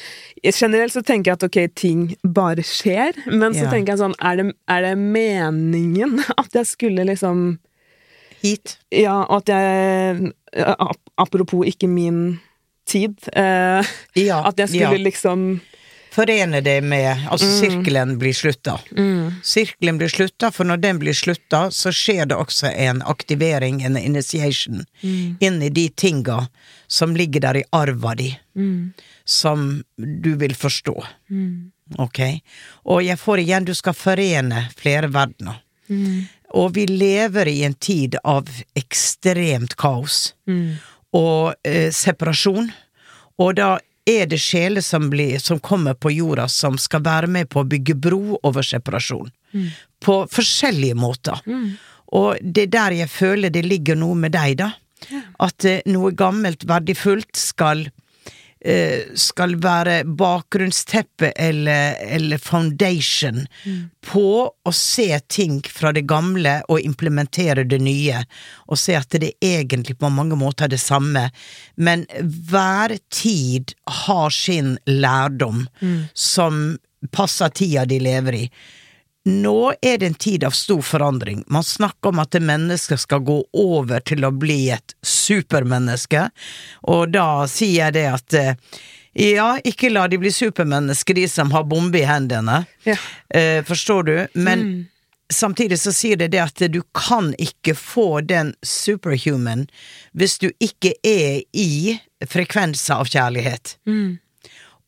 Generelt 0.60 0.92
så 0.94 1.02
tenker 1.02 1.32
jeg 1.32 1.36
at 1.40 1.44
ok, 1.48 1.56
ting 1.74 2.02
bare 2.22 2.62
skjer, 2.62 3.16
men 3.26 3.52
så 3.56 3.64
Ja. 3.66 3.70
tenker 3.72 3.92
jeg 3.94 3.98
sånn, 4.04 4.14
er 4.22 4.36
det, 4.36 4.54
er 4.68 4.82
det 4.86 4.94
meningen 4.98 6.20
at 6.40 6.52
jeg 6.54 6.66
skulle 6.66 7.04
liksom 7.08 7.58
Hit. 8.42 8.76
Ja, 8.92 9.22
og 9.24 9.42
at 9.42 9.48
jeg 9.48 10.32
Apropos 11.18 11.64
ikke 11.66 11.88
min 11.88 12.38
tid. 12.86 13.16
Eh, 13.32 13.82
Ja. 14.14 14.42
at 14.46 14.56
jeg 14.60 14.68
skulle 14.68 14.98
ja. 15.00 15.02
liksom 15.08 15.60
Forene 16.16 16.62
det 16.64 16.78
med 16.80 17.26
Altså, 17.28 17.46
sirkelen 17.60 18.14
blir 18.18 18.32
slutta. 18.32 18.78
Sirkelen 19.44 19.98
blir 20.00 20.08
slutta, 20.08 20.48
for 20.52 20.64
når 20.64 20.80
den 20.80 21.00
blir 21.02 21.12
slutta, 21.16 21.66
så 21.70 21.92
skjer 21.92 22.30
det 22.30 22.38
også 22.40 22.70
en 22.72 23.02
aktivering, 23.04 23.82
en 23.84 23.98
initiation, 24.00 24.86
inn 25.40 25.62
i 25.62 25.68
de 25.68 25.88
tinga 25.88 26.46
som 26.88 27.16
ligger 27.16 27.40
der 27.44 27.56
i 27.60 27.64
arva 27.72 28.14
di, 28.16 28.30
som 29.24 29.82
du 29.96 30.36
vil 30.40 30.54
forstå. 30.56 30.96
Ok? 31.98 32.20
Og 32.84 33.02
jeg 33.04 33.18
får 33.20 33.38
igjen, 33.44 33.64
du 33.68 33.74
skal 33.74 33.94
forene 33.94 34.68
flere 34.76 35.12
verdener. 35.12 35.60
Og 36.56 36.72
vi 36.74 36.86
lever 36.86 37.48
i 37.50 37.60
en 37.66 37.74
tid 37.74 38.16
av 38.24 38.48
ekstremt 38.74 39.76
kaos 39.76 40.34
og 41.12 41.54
eh, 41.66 41.90
separasjon. 41.92 42.70
Og 43.38 43.54
da 43.58 43.78
er 44.06 44.28
det 44.30 44.38
sjeler 44.38 44.84
som, 44.84 45.10
blir, 45.10 45.38
som 45.42 45.58
kommer 45.58 45.94
på 45.98 46.12
jorda 46.14 46.46
som 46.52 46.78
skal 46.78 47.02
være 47.06 47.30
med 47.30 47.50
på 47.50 47.62
å 47.62 47.68
bygge 47.68 47.96
bro 47.98 48.38
over 48.46 48.62
separasjon. 48.66 49.32
På 50.04 50.20
forskjellige 50.30 50.94
måter. 50.94 51.40
Og 52.14 52.38
det 52.40 52.68
er 52.68 52.74
der 52.74 52.96
jeg 53.00 53.10
føler 53.10 53.50
det 53.50 53.64
ligger 53.66 53.98
noe 53.98 54.14
med 54.14 54.36
deg, 54.36 54.60
da. 54.62 54.70
At 55.42 55.66
eh, 55.68 55.82
noe 55.90 56.12
gammelt, 56.16 56.64
verdifullt 56.68 57.36
skal 57.36 57.86
skal 59.14 59.52
være 59.62 59.98
bakgrunnsteppe 60.18 61.28
eller, 61.36 61.96
eller 62.00 62.40
foundation 62.40 63.42
på 64.02 64.30
å 64.48 64.72
se 64.74 65.20
ting 65.28 65.60
fra 65.70 65.92
det 65.92 66.06
gamle 66.08 66.56
og 66.72 66.80
implementere 66.80 67.66
det 67.68 67.78
nye, 67.84 68.22
og 68.66 68.80
se 68.80 68.96
at 68.98 69.12
det 69.20 69.34
egentlig 69.44 69.98
på 70.00 70.10
mange 70.10 70.38
måter 70.40 70.66
er 70.66 70.72
det 70.72 70.80
samme, 70.82 71.28
men 71.76 72.06
hver 72.48 72.96
tid 73.12 73.76
har 74.08 74.32
sin 74.34 74.78
lærdom 74.88 75.66
som 76.14 76.78
passer 77.12 77.52
tida 77.54 77.84
de 77.86 78.00
lever 78.00 78.40
i. 78.40 78.44
Nå 79.26 79.72
er 79.82 79.98
det 79.98 80.06
en 80.06 80.14
tid 80.14 80.44
av 80.46 80.54
stor 80.54 80.82
forandring. 80.86 81.44
Man 81.50 81.64
snakker 81.66 82.12
om 82.12 82.20
at 82.22 82.30
det 82.30 82.44
mennesket 82.46 83.00
skal 83.02 83.24
gå 83.26 83.40
over 83.58 84.04
til 84.06 84.22
å 84.24 84.30
bli 84.30 84.68
et 84.70 84.94
supermenneske, 85.02 86.28
og 86.86 87.10
da 87.16 87.46
sier 87.50 87.88
jeg 87.88 87.96
det 87.96 88.04
at 88.12 88.36
eh, 88.38 88.52
ja, 89.16 89.56
ikke 89.64 89.90
la 89.90 90.04
de 90.08 90.20
bli 90.22 90.30
supermennesker, 90.30 91.16
de 91.18 91.24
som 91.28 91.50
har 91.50 91.64
bombe 91.66 91.98
i 91.98 92.06
hendene. 92.06 92.62
Ja. 92.84 92.94
Eh, 93.34 93.64
forstår 93.66 94.06
du? 94.06 94.16
Men 94.38 94.86
samtidig 95.32 95.80
så 95.80 95.92
sier 95.96 96.20
det 96.20 96.28
det 96.36 96.42
at 96.44 96.62
du 96.70 96.82
kan 96.94 97.32
ikke 97.34 97.74
få 97.74 98.20
den 98.20 98.54
superhuman 98.62 99.66
hvis 100.14 100.38
du 100.38 100.50
ikke 100.62 100.94
er 101.02 101.42
i 101.50 101.96
frekvenser 102.28 103.00
av 103.00 103.10
kjærlighet. 103.10 103.78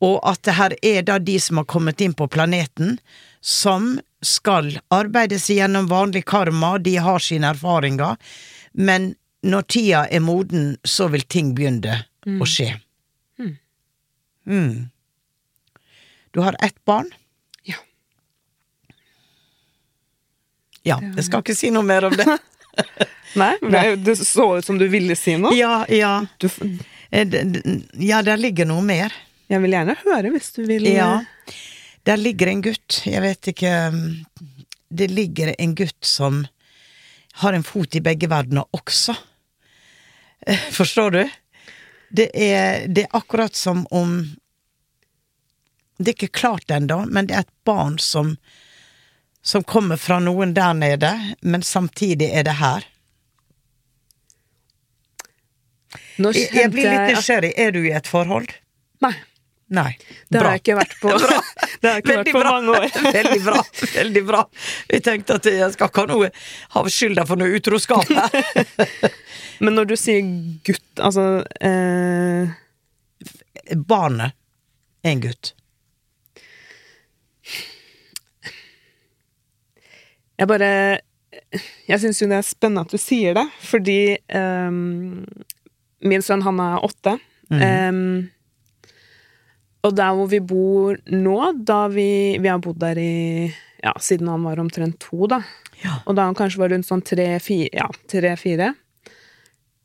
Og 0.05 0.20
at 0.22 0.44
det 0.46 0.55
her 0.61 0.77
er 0.83 1.03
da 1.03 1.18
de 1.18 1.40
som 1.42 1.59
har 1.59 1.66
kommet 1.66 2.01
inn 2.05 2.14
på 2.14 2.29
planeten, 2.31 3.01
som 3.40 3.96
skal 4.24 4.72
arbeide 4.94 5.38
seg 5.38 5.61
gjennom 5.61 5.87
vanlig 5.90 6.24
karma, 6.26 6.76
de 6.83 6.96
har 7.02 7.22
sine 7.22 7.50
erfaringer, 7.54 8.16
men 8.74 9.12
når 9.46 9.62
tida 9.70 10.00
er 10.11 10.20
moden, 10.24 10.72
så 10.85 11.07
vil 11.12 11.22
ting 11.31 11.52
begynne 11.54 12.00
å 12.26 12.46
skje. 12.48 12.72
Mm. 14.48 14.88
Du 16.33 16.40
har 16.40 16.57
ett 16.64 16.78
barn? 16.88 17.11
Ja. 17.68 17.76
Ja, 20.88 20.96
jeg 21.02 21.24
skal 21.26 21.42
ikke 21.44 21.57
si 21.59 21.70
noe 21.74 21.85
mer 21.87 22.07
om 22.09 22.16
det. 22.16 22.26
Nei, 23.38 23.52
det, 24.00 24.14
så 24.24 24.46
ut 24.59 24.64
som 24.64 24.78
du 24.81 24.87
ville 24.88 25.16
si 25.18 25.35
noe. 25.40 25.54
Ja, 25.59 25.83
ja. 25.92 26.14
Du, 26.40 26.48
Eh, 27.09 27.24
Ja, 28.04 28.18
der 28.20 28.37
ligger 28.37 28.66
noe 28.68 28.83
mer. 28.85 29.14
jeg 29.48 29.62
vil 29.62 29.72
gjerne 29.72 29.94
høre 30.02 30.28
hvis 30.35 30.50
du 30.52 30.59
vil 30.68 30.85
Ja. 30.90 31.22
Der 32.09 32.16
ligger 32.16 32.49
en 32.49 32.62
gutt, 32.64 33.03
jeg 33.05 33.21
vet 33.21 33.51
ikke 33.53 33.73
mm, 33.92 34.05
Det 34.88 35.11
ligger 35.13 35.52
en 35.59 35.75
gutt 35.77 36.04
som 36.04 36.46
har 37.42 37.52
en 37.52 37.67
fot 37.67 37.94
i 37.94 38.00
begge 38.02 38.27
verdener 38.27 38.65
også. 38.75 39.15
Eh, 40.46 40.71
Forstår 40.79 41.11
du? 41.11 41.21
Det 42.09 42.31
er, 42.33 42.87
det 42.88 43.04
er 43.04 43.19
akkurat 43.19 43.54
som 43.54 43.85
om 43.92 44.23
Det 45.98 46.09
er 46.09 46.17
ikke 46.17 46.40
klart 46.40 46.71
ennå, 46.73 47.02
men 47.06 47.29
det 47.29 47.37
er 47.37 47.44
et 47.44 47.54
barn 47.69 47.98
som 47.98 48.37
som 49.48 49.63
kommer 49.65 49.96
fra 49.96 50.19
noen 50.21 50.50
der 50.52 50.75
nede, 50.77 51.11
men 51.40 51.63
samtidig 51.63 52.27
er 52.37 52.44
det 52.44 52.56
her. 52.59 52.85
Jeg, 56.19 56.48
jeg 56.52 56.71
blir 56.75 56.85
litt 56.90 57.15
nysgjerrig. 57.15 57.52
Er 57.56 57.73
du 57.73 57.79
i 57.87 57.94
et 57.96 58.11
forhold? 58.11 58.50
Nei, 59.00 59.15
Nei. 59.69 59.98
det 60.29 60.38
har 60.38 60.46
Bra. 60.46 60.52
jeg 60.54 60.62
ikke 60.62 60.77
vært 60.79 60.94
på. 61.00 61.10
Bra. 61.25 61.40
Det 61.81 61.90
har 61.90 61.98
jeg 61.98 62.04
ikke 62.04 62.16
vært 62.16 62.31
på 62.33 62.40
bra. 62.40 62.52
mange 62.56 62.79
år. 62.79 62.87
Veldig 63.19 63.40
bra. 63.44 63.58
Veldig 63.94 64.23
bra. 64.31 64.40
Jeg 64.88 65.04
tenkte 65.04 65.37
at 65.37 65.48
jeg 65.50 65.75
skal 65.75 65.90
ikke 65.90 66.04
ha 66.06 66.10
noe 66.12 66.31
ha 66.75 66.85
skylda 66.94 67.27
for 67.29 67.40
noe 67.40 67.58
utroskap 67.58 68.08
her. 68.08 69.12
Men 69.64 69.77
når 69.77 69.90
du 69.90 69.94
sier 70.00 70.25
gutt, 70.66 70.88
altså 71.02 71.27
eh, 71.60 72.56
Barnet 73.77 74.33
er 75.04 75.12
en 75.12 75.23
gutt. 75.27 75.52
Jeg 80.38 80.46
bare 80.48 80.71
Jeg 81.90 82.00
syns 82.00 82.23
jo 82.23 82.29
det 82.31 82.38
er 82.38 82.46
spennende 82.46 82.87
at 82.87 82.94
du 82.94 83.00
sier 83.00 83.35
det, 83.37 83.44
fordi 83.66 84.00
um, 84.33 85.25
min 86.06 86.23
sønn, 86.25 86.44
han 86.46 86.60
er 86.62 86.85
åtte. 86.87 87.16
Mm. 87.50 87.62
Ehm, 87.64 88.10
og 89.87 89.94
der 89.94 90.16
hvor 90.16 90.29
vi 90.31 90.40
bor 90.42 90.98
nå, 91.14 91.38
da 91.54 91.87
vi 91.92 92.37
Vi 92.42 92.50
har 92.50 92.60
bodd 92.62 92.81
der 92.83 92.98
i 92.98 93.48
Ja, 93.83 93.94
siden 94.02 94.29
han 94.29 94.42
var 94.42 94.58
omtrent 94.58 94.98
to, 94.98 95.29
da. 95.31 95.42
Ja. 95.85 96.00
Og 96.06 96.16
da 96.18 96.26
han 96.26 96.35
kanskje 96.35 96.64
var 96.64 96.72
rundt 96.74 96.88
sånn 96.88 97.04
tre-fire 97.06 97.70
Ja, 97.79 97.87
tre-fire. 98.10 98.72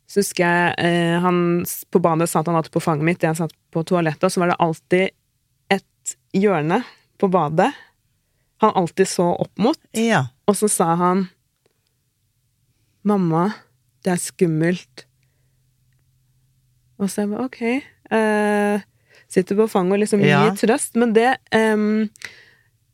Så 0.09 0.21
husker 0.21 0.43
jeg 0.43 0.73
eh, 0.81 1.17
han 1.21 1.63
på 1.93 2.01
badet 2.01 2.29
satt 2.29 2.49
han 2.49 2.57
alltid 2.57 2.73
på 2.73 2.81
fanget 2.83 3.07
mitt, 3.07 3.23
jeg 3.23 3.37
satt 3.37 3.53
på 3.73 3.81
toalettet, 3.87 4.27
og 4.27 4.33
så 4.33 4.43
var 4.43 4.51
det 4.51 4.59
alltid 4.61 5.13
et 5.73 6.15
hjørne 6.37 6.83
på 7.21 7.29
badet 7.33 7.71
han 8.63 8.75
alltid 8.79 9.07
så 9.07 9.25
opp 9.35 9.57
mot. 9.59 9.79
Ja. 9.91 10.27
Og 10.47 10.55
så 10.57 10.69
sa 10.71 10.93
han 10.99 11.27
Mamma, 13.03 13.49
det 14.05 14.13
er 14.13 14.21
skummelt. 14.23 15.03
Og 16.95 17.09
så 17.11 17.25
jeg 17.25 17.33
bare 17.33 17.47
ok. 17.49 17.61
Eh, 18.15 18.85
sitter 19.34 19.57
på 19.59 19.67
fanget 19.71 19.97
og 19.97 20.01
liksom 20.05 20.23
Ja. 20.25 20.43
gir 20.47 20.57
trøst. 20.63 20.95
Men 20.99 21.13
det 21.17 21.31
um, 21.55 22.09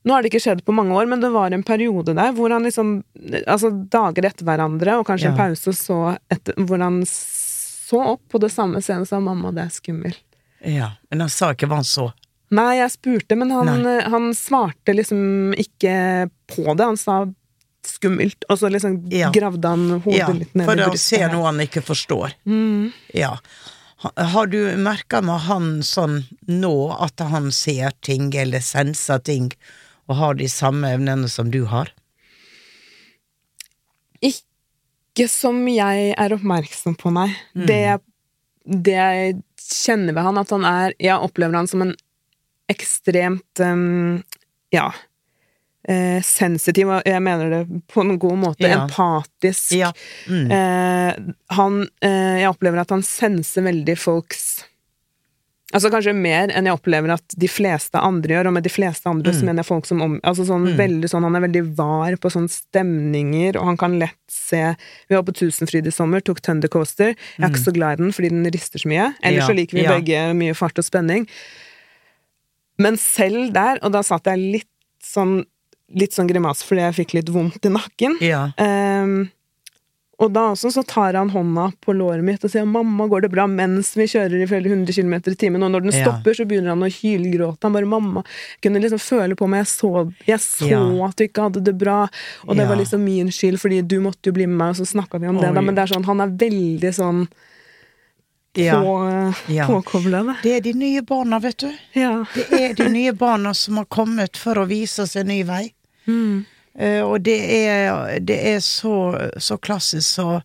Nå 0.08 0.14
har 0.16 0.24
det 0.24 0.30
ikke 0.32 0.40
skjedd 0.42 0.62
på 0.66 0.72
mange 0.74 0.96
år, 0.96 1.10
men 1.12 1.20
det 1.20 1.30
var 1.34 1.52
en 1.52 1.64
periode 1.68 2.14
der 2.16 2.32
hvor 2.34 2.50
han 2.56 2.64
liksom 2.64 3.04
Altså 3.46 3.70
dager 3.92 4.30
etter 4.30 4.46
hverandre, 4.48 4.96
og 5.02 5.06
kanskje 5.10 5.34
en 5.34 5.38
pause, 5.38 5.74
så 5.76 5.98
etter, 6.32 6.56
hvor 6.66 6.80
han 6.82 7.02
så 7.06 8.00
opp 8.16 8.22
på 8.32 8.40
det 8.40 8.52
samme 8.54 8.80
scenen 8.82 9.04
og 9.04 9.08
sa 9.12 9.20
'mamma, 9.20 9.52
det 9.54 9.64
er 9.68 9.74
skummelt'. 9.76 10.24
ja. 10.64 10.92
Men 11.12 11.20
han 11.26 11.30
sa 11.30 11.52
ikke 11.54 11.68
hva 11.68 11.76
han 11.82 11.88
så. 11.90 12.12
Nei, 12.52 12.78
jeg 12.80 12.90
spurte, 12.92 13.36
men 13.38 13.52
han, 13.52 13.68
han 14.10 14.32
svarte 14.34 14.96
liksom 14.96 15.54
ikke 15.54 16.30
på 16.48 16.76
det. 16.78 16.86
Han 16.86 16.98
sa 16.98 17.26
skummelt, 17.86 18.44
og 18.50 18.58
så 18.58 18.70
liksom 18.72 19.12
Ja. 19.12 19.30
gravde 19.32 19.68
han 19.68 20.02
hodet 20.02 20.18
Ja, 20.18 20.28
litt 20.32 20.56
ned 20.56 20.66
for 20.66 20.76
å 20.76 20.98
se 20.98 21.20
noe 21.28 21.46
han 21.46 21.60
ikke 21.60 21.82
forstår. 21.84 22.34
Mm. 22.46 22.92
Ja. 23.14 23.38
Ha- 24.04 24.14
Har 24.34 24.48
du 24.48 24.60
merka 24.78 25.22
med 25.22 25.42
han 25.50 25.82
sånn 25.84 26.22
nå 26.48 26.74
at 27.04 27.20
han 27.20 27.52
ser 27.52 27.92
ting 28.06 28.30
eller 28.36 28.60
senser 28.64 29.20
ting, 29.20 29.50
og 30.08 30.16
har 30.16 30.34
de 30.40 30.48
samme 30.50 30.88
evnene 30.96 31.28
som 31.30 31.52
du 31.52 31.66
har? 31.68 31.92
Ikke 34.24 35.28
som 35.32 35.62
jeg 35.68 36.14
er 36.18 36.36
oppmerksom 36.36 36.96
på, 37.00 37.12
nei. 37.16 37.30
Det, 37.56 37.80
jeg, 37.84 38.02
det 38.88 38.96
jeg 38.96 39.38
kjenner 39.70 40.16
ved 40.16 40.24
han, 40.30 40.40
at 40.42 40.50
han 40.56 40.66
er 40.68 40.94
Jeg 41.00 41.20
opplever 41.20 41.56
han 41.60 41.68
som 41.70 41.84
en 41.86 41.96
ekstremt 42.72 43.60
um, 43.64 44.22
Ja. 44.76 44.92
Eh, 45.90 46.20
sensitiv, 46.22 46.92
og 46.94 47.08
jeg 47.08 47.22
mener 47.26 47.50
det 47.50 47.62
på 47.90 48.04
en 48.04 48.18
god 48.22 48.38
måte. 48.38 48.68
Ja. 48.68 48.84
Empatisk. 48.84 49.72
Ja. 49.74 49.90
Mm. 50.30 50.52
Eh, 50.54 51.30
han 51.58 51.80
eh, 52.06 52.42
Jeg 52.44 52.52
opplever 52.52 52.84
at 52.84 52.94
han 52.94 53.02
senser 53.06 53.66
veldig 53.66 53.96
folks 53.98 54.68
Altså 55.70 55.92
kanskje 55.94 56.16
mer 56.18 56.50
enn 56.50 56.66
jeg 56.66 56.74
opplever 56.74 57.12
at 57.14 57.36
de 57.38 57.46
fleste 57.52 58.00
andre 58.02 58.34
gjør, 58.34 58.48
og 58.50 58.56
med 58.56 58.66
de 58.66 58.72
fleste 58.74 59.06
andre 59.10 59.34
så 59.38 59.46
mener 59.46 59.62
jeg 59.62 59.68
folk 59.68 59.86
som 59.86 60.00
om... 60.02 60.16
Altså 60.26 60.48
sånn 60.48 60.66
veldig 60.80 61.12
sånn, 61.12 61.28
Han 61.28 61.38
er 61.38 61.44
veldig 61.44 61.62
var 61.78 62.18
på 62.18 62.32
sånne 62.34 62.50
stemninger, 62.50 63.60
og 63.60 63.68
han 63.68 63.78
kan 63.78 64.00
lett 64.02 64.18
se 64.34 64.64
Vi 65.06 65.14
var 65.14 65.28
på 65.28 65.36
Tusenfryd 65.38 65.86
i 65.86 65.94
sommer, 65.94 66.26
tok 66.26 66.42
Thunder 66.42 66.74
Coaster. 66.74 67.14
Jeg 67.14 67.44
er 67.44 67.54
ikke 67.54 67.68
så 67.68 67.76
glad 67.76 68.00
i 68.00 68.02
den 68.02 68.16
fordi 68.18 68.34
den 68.34 68.50
rister 68.50 68.82
så 68.82 68.90
mye. 68.90 69.12
Ellers 69.22 69.46
Ja, 69.46 69.52
så 69.52 69.58
liker 69.60 69.78
vi 69.78 69.86
ja. 69.86 69.94
begge 69.94 70.26
mye 70.42 70.58
fart 70.58 70.82
og 70.82 70.90
spenning. 70.90 71.30
Men 72.82 72.98
selv 72.98 73.54
der, 73.54 73.78
og 73.86 73.94
da 73.94 74.02
satt 74.08 74.26
jeg 74.32 74.42
litt 74.58 74.74
sånn 75.06 75.44
Litt 75.96 76.14
sånn 76.14 76.28
grimase 76.30 76.64
fordi 76.68 76.82
jeg 76.86 76.96
fikk 77.06 77.14
litt 77.18 77.30
vondt 77.34 77.66
i 77.66 77.70
nakken. 77.74 78.18
Ja. 78.22 78.52
Um, 78.62 79.30
og 80.20 80.34
da 80.36 80.50
også 80.52 80.68
så 80.76 80.84
tar 80.86 81.14
han 81.16 81.30
hånda 81.32 81.70
på 81.80 81.94
låret 81.96 82.22
mitt 82.28 82.44
og 82.44 82.52
sier 82.52 82.66
'mamma, 82.68 83.08
går 83.08 83.22
det 83.22 83.32
bra?' 83.32 83.48
mens 83.48 83.96
vi 83.96 84.04
kjører 84.04 84.42
i 84.44 84.46
flere 84.46 84.68
hundre 84.68 84.92
kilometer 84.94 85.32
i 85.32 85.36
timen. 85.36 85.64
Og 85.64 85.72
når 85.72 85.82
den 85.82 85.92
Ja. 85.96 86.04
stopper, 86.04 86.34
så 86.36 86.46
begynner 86.46 86.70
han 86.76 86.84
å 86.84 86.92
hylgråte. 86.92 87.64
Han 87.64 87.72
bare 87.74 87.86
'mamma'. 87.88 88.24
Jeg 88.26 88.62
kunne 88.62 88.82
liksom 88.84 89.00
føle 89.00 89.36
på 89.36 89.48
meg, 89.48 89.60
jeg 89.66 89.68
så, 89.80 90.14
jeg 90.28 90.40
så 90.40 90.68
Ja. 90.70 91.06
at 91.08 91.16
du 91.16 91.24
ikke 91.24 91.42
hadde 91.50 91.64
det 91.64 91.78
bra. 91.78 92.10
Og 92.48 92.56
det 92.58 92.64
Ja. 92.64 92.68
var 92.68 92.76
liksom 92.76 93.00
min 93.00 93.28
skyld, 93.32 93.58
fordi 93.60 93.82
du 93.88 94.02
måtte 94.02 94.26
jo 94.26 94.34
bli 94.34 94.46
med 94.46 94.58
meg, 94.58 94.70
og 94.72 94.76
så 94.76 94.86
snakka 94.86 95.20
vi 95.22 95.28
om 95.28 95.38
det. 95.38 95.54
Da. 95.56 95.62
Men 95.62 95.74
det 95.74 95.90
er 95.90 95.96
sånn, 95.96 96.06
han 96.06 96.20
er 96.20 96.28
veldig 96.28 96.94
sånn 96.94 97.28
Ja. 98.56 98.82
på, 98.82 99.34
påkobla, 99.84 100.26
da. 100.26 100.36
Det 100.44 100.52
er 100.58 100.60
de 100.62 100.74
nye 100.74 101.02
barna, 101.02 101.40
vet 101.40 101.58
du. 101.58 101.72
Ja. 101.96 102.26
Det 102.36 102.52
er 102.52 102.74
de 102.74 102.90
nye 102.90 103.14
barna 103.14 103.54
som 103.56 103.78
har 103.78 103.86
kommet 103.86 104.36
for 104.36 104.56
å 104.56 104.68
vise 104.68 105.00
oss 105.04 105.16
en 105.16 105.28
ny 105.28 105.44
vei. 105.44 105.72
Mm. 106.06 106.46
Uh, 106.80 107.04
og 107.04 107.22
det 107.26 107.40
er, 107.56 108.20
det 108.24 108.38
er 108.54 108.60
så, 108.64 108.94
så 109.38 109.58
klassisk, 109.58 110.08
så 110.08 110.42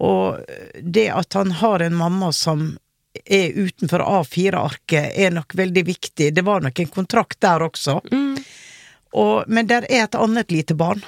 Og 0.00 0.38
det 0.82 1.10
at 1.12 1.34
han 1.36 1.50
har 1.50 1.82
en 1.84 1.94
mamma 1.94 2.32
som 2.32 2.78
er 3.24 3.52
utenfor 3.52 4.00
A4-arket, 4.00 5.12
er 5.14 5.30
nok 5.34 5.54
veldig 5.54 5.82
viktig. 5.84 6.30
Det 6.34 6.44
var 6.46 6.60
nok 6.60 6.78
en 6.78 6.88
kontrakt 6.88 7.40
der 7.42 7.62
også. 7.66 8.00
Mm. 8.12 8.38
Og, 9.12 9.44
men 9.46 9.66
der 9.66 9.84
er 9.90 10.06
et 10.06 10.14
annet 10.14 10.50
lite 10.54 10.74
barn 10.78 11.02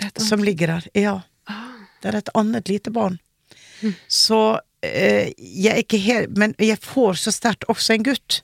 annet. 0.00 0.22
som 0.22 0.44
ligger 0.44 0.66
der. 0.74 0.88
Ja. 0.92 1.20
Det 2.02 2.10
er 2.10 2.18
et 2.18 2.32
annet 2.34 2.68
lite 2.68 2.90
barn. 2.90 3.18
Så 4.08 4.40
uh, 4.58 5.26
jeg 5.38 5.72
er 5.72 5.80
ikke 5.82 5.98
helt 5.98 6.36
Men 6.38 6.52
jeg 6.62 6.78
får 6.78 7.16
så 7.18 7.32
sterkt 7.34 7.64
også 7.70 7.96
en 7.96 8.04
gutt. 8.06 8.42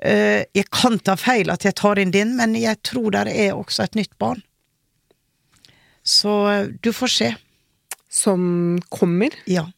Eh, 0.00 0.46
jeg 0.56 0.68
kan 0.72 0.98
ta 1.04 1.16
feil 1.20 1.52
at 1.52 1.66
jeg 1.66 1.76
tar 1.76 2.00
inn 2.00 2.12
din, 2.14 2.32
men 2.38 2.56
jeg 2.56 2.80
tror 2.86 3.12
der 3.12 3.28
er 3.28 3.58
også 3.58 3.84
et 3.84 3.98
nytt 3.98 4.16
barn. 4.18 4.40
Så 6.02 6.36
eh, 6.50 6.70
du 6.80 6.92
får 6.96 7.12
se. 7.16 7.34
Som 8.10 8.80
kommer. 8.90 9.34
Ja. 9.46 9.68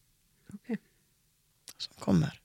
Som 1.77 1.93
kommer. 2.01 2.39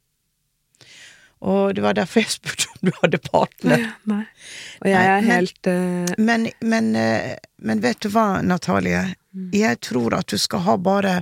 Og 1.46 1.76
det 1.78 1.84
var 1.86 1.94
derfor 1.94 2.24
jeg 2.24 2.34
spurte 2.34 2.66
om 2.74 2.90
du 2.90 2.92
hadde 2.98 3.20
partner. 3.22 3.86
Nei. 4.10 4.24
Og 4.82 4.90
jeg 4.90 5.12
er 5.14 5.26
helt 5.28 5.70
uh... 5.70 6.18
Men, 6.18 6.50
men, 6.66 6.96
eh, 6.98 7.36
men 7.62 7.84
vet 7.84 8.02
du 8.02 8.10
hva, 8.14 8.42
Natalie? 8.42 9.04
Jeg 9.54 9.80
tror 9.86 10.18
at 10.18 10.34
du 10.34 10.42
skal 10.42 10.66
ha 10.66 10.78
bare 10.82 11.20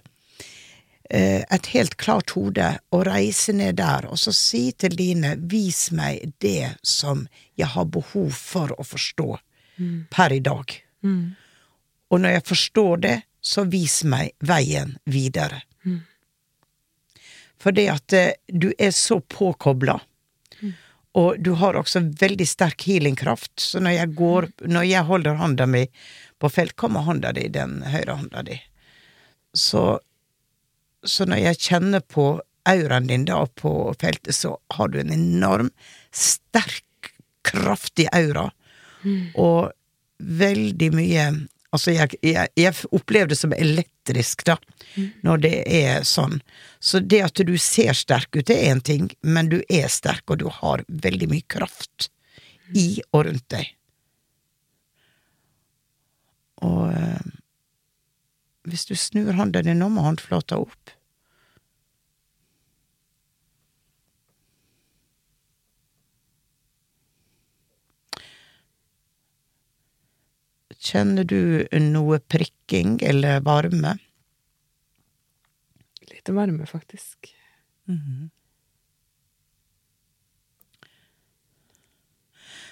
et 1.09 1.67
helt 1.75 1.93
klart 2.01 2.31
hode 2.33 2.65
og 2.89 3.03
reise 3.05 3.53
ned 3.53 3.75
der, 3.77 4.07
og 4.09 4.17
så 4.17 4.31
si 4.33 4.71
til 4.73 4.95
dine 4.97 5.35
vis 5.37 5.91
meg 5.93 6.33
det 6.41 6.71
som 6.81 7.27
jeg 7.59 7.69
har 7.75 7.85
behov 7.93 8.31
for 8.33 8.73
å 8.73 8.83
forstå 8.83 9.27
per 10.09 10.33
i 10.33 10.41
dag. 10.41 10.73
Og 12.09 12.21
når 12.21 12.37
jeg 12.37 12.45
forstår 12.49 12.97
det, 13.05 13.15
så 13.45 13.67
vis 13.69 13.99
meg 14.09 14.33
veien 14.41 14.95
videre. 15.05 15.61
For 17.61 17.75
det 17.75 17.87
at 17.89 18.13
eh, 18.13 18.33
du 18.47 18.71
er 18.77 18.91
så 18.91 19.19
påkobla, 19.21 19.99
og 21.15 21.39
du 21.39 21.53
har 21.61 21.77
også 21.79 22.01
veldig 22.19 22.45
sterk 22.47 22.83
healingkraft, 22.89 23.53
så 23.59 23.79
når 23.79 23.95
jeg 23.95 24.15
går, 24.19 24.47
når 24.67 24.87
jeg 24.89 25.07
holder 25.07 25.37
hånda 25.39 25.67
mi 25.71 25.85
på 26.41 26.49
felt, 26.51 26.75
kommer 26.75 27.05
hånda 27.07 27.31
di, 27.37 27.47
den 27.47 27.79
høyre 27.87 28.17
hånda 28.19 28.43
di. 28.43 28.57
Så, 29.55 30.01
så 31.05 31.27
når 31.29 31.43
jeg 31.43 31.61
kjenner 31.67 32.01
på 32.01 32.27
auraen 32.65 33.07
din 33.09 33.25
da 33.29 33.43
på 33.59 33.71
feltet, 34.01 34.35
så 34.35 34.55
har 34.73 34.89
du 34.89 34.99
en 34.99 35.13
enorm, 35.13 35.71
sterk, 36.11 37.11
kraftig 37.45 38.07
aura, 38.15 38.49
og 39.37 39.71
veldig 40.17 40.93
mye 40.95 41.27
Altså, 41.75 41.91
jeg, 41.91 42.15
jeg, 42.23 42.47
jeg 42.55 42.71
opplever 42.95 43.27
det 43.27 43.35
som 43.35 43.51
elektrisk, 43.51 44.45
da, 44.47 44.53
når 45.27 45.41
det 45.43 45.55
er 45.67 46.05
sånn. 46.07 46.37
Så 46.79 47.01
det 47.03 47.19
at 47.25 47.41
du 47.43 47.51
ser 47.59 47.91
sterk 47.99 48.29
ut, 48.37 48.45
det 48.47 48.55
er 48.55 48.69
én 48.71 48.79
ting, 48.79 49.09
men 49.19 49.49
du 49.51 49.57
er 49.67 49.89
sterk, 49.91 50.23
og 50.31 50.39
du 50.39 50.45
har 50.61 50.85
veldig 50.87 51.27
mye 51.33 51.43
kraft 51.51 52.07
i 52.79 53.01
og 53.11 53.25
rundt 53.27 53.43
deg. 53.51 53.73
Og 56.63 56.93
øh, 56.95 57.27
hvis 58.71 58.87
du 58.87 58.95
snur 58.95 59.35
hånda 59.35 59.65
di 59.65 59.75
nå 59.75 59.91
med 59.91 60.07
håndflata 60.07 60.61
opp 60.63 60.94
Kjenner 70.85 71.25
du 71.25 71.65
noe 71.81 72.19
prikking 72.29 72.99
eller 73.01 73.39
varme? 73.41 73.95
litt 76.25 76.35
varme, 76.35 76.65
faktisk. 76.65 77.35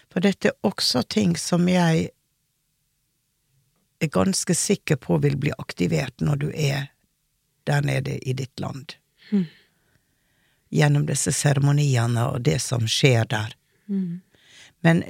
For 0.09 0.21
dette 0.21 0.47
er 0.47 0.53
også 0.61 1.03
ting 1.03 1.37
som 1.37 1.67
jeg 1.69 2.09
er 3.99 4.11
ganske 4.13 4.55
sikker 4.55 4.95
på 4.95 5.17
vil 5.17 5.37
bli 5.37 5.53
aktivert 5.57 6.21
når 6.21 6.35
du 6.35 6.49
er 6.53 6.91
der 7.63 7.81
nede 7.81 8.17
i 8.29 8.33
ditt 8.33 8.59
land. 8.59 8.95
Gjennom 10.69 11.05
disse 11.05 11.31
seremoniene 11.31 12.27
og 12.33 12.41
det 12.41 12.59
som 12.61 12.87
skjer 12.87 13.25
der. 13.29 13.55
Men 14.83 15.03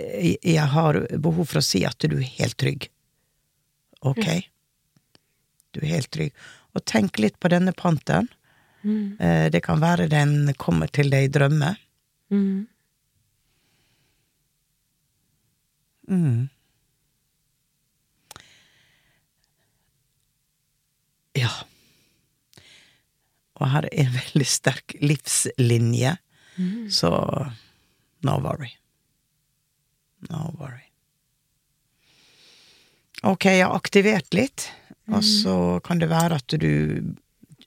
jeg 0.44 0.68
har 0.70 1.00
behov 1.18 1.46
for 1.50 1.60
å 1.60 1.66
si 1.66 1.84
at 1.88 2.00
du 2.00 2.20
er 2.20 2.36
helt 2.38 2.58
trygg. 2.58 2.90
Ok? 4.04 4.26
Du 5.74 5.80
er 5.82 5.94
helt 5.96 6.12
trygg. 6.14 6.34
Og 6.76 6.84
tenk 6.90 7.20
litt 7.22 7.40
på 7.40 7.50
denne 7.54 7.72
panteren. 7.74 8.28
Eh, 8.84 9.50
Det 9.50 9.62
kan 9.64 9.80
være 9.80 10.10
den 10.12 10.54
kommer 10.60 10.88
til 10.92 11.10
deg 11.10 11.30
i 11.30 11.32
drømmer. 11.32 11.78
Mm. 12.34 12.68
Mm. 16.10 16.50
Ja. 21.38 21.50
Og 23.62 23.70
her 23.72 23.88
er 23.88 24.04
en 24.04 24.14
veldig 24.18 24.48
sterk 24.50 24.96
livslinje, 25.02 26.18
så 26.94 27.10
no 28.26 28.36
worry. 28.44 28.74
No 30.30 30.50
worry. 30.60 30.90
Ok, 33.24 33.46
jeg 33.46 33.64
har 33.64 33.76
aktivert 33.76 34.34
litt, 34.36 34.68
og 35.12 35.24
så 35.24 35.80
kan 35.84 36.00
det 36.02 36.10
være 36.12 36.40
at 36.42 36.56
du 36.60 37.14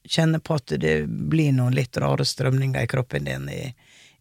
kjenner 0.07 0.39
på 0.45 0.59
at 0.59 0.75
det 0.81 1.07
blir 1.09 1.55
noen 1.57 1.75
litt 1.75 1.97
rare 1.97 2.25
strømninger 2.29 2.85
i 2.85 2.91
kroppen 2.91 3.25
din 3.25 3.49
i, 3.51 3.63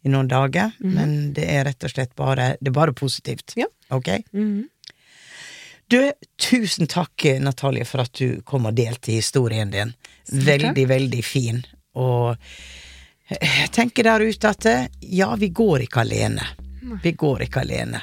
i 0.02 0.12
noen 0.12 0.30
dager, 0.30 0.72
men 0.80 1.34
det 1.36 1.44
er 1.52 1.66
rett 1.68 1.84
og 1.84 1.92
slett 1.92 2.14
bare, 2.16 2.54
det 2.60 2.72
er 2.72 2.78
bare 2.78 2.96
positivt. 2.96 3.52
Ja. 3.60 3.68
Ok? 3.94 4.08
Mm. 4.32 4.64
Du, 5.86 6.12
tusen 6.40 6.88
takk, 6.90 7.28
Natalie, 7.40 7.84
for 7.86 8.02
at 8.02 8.16
du 8.18 8.40
kom 8.42 8.66
og 8.66 8.74
delte 8.74 9.12
historien 9.14 9.70
din. 9.70 9.92
Veldig, 10.32 10.88
veldig 10.88 11.22
fin. 11.22 11.60
Og 11.94 12.34
jeg 13.28 13.70
tenker 13.74 14.08
der 14.08 14.24
ute 14.26 14.50
at 14.50 14.66
ja, 15.00 15.30
vi 15.38 15.52
går 15.54 15.86
ikke 15.86 16.02
alene. 16.02 16.48
Vi 17.02 17.12
går 17.12 17.46
ikke 17.46 17.62
alene. 17.62 18.02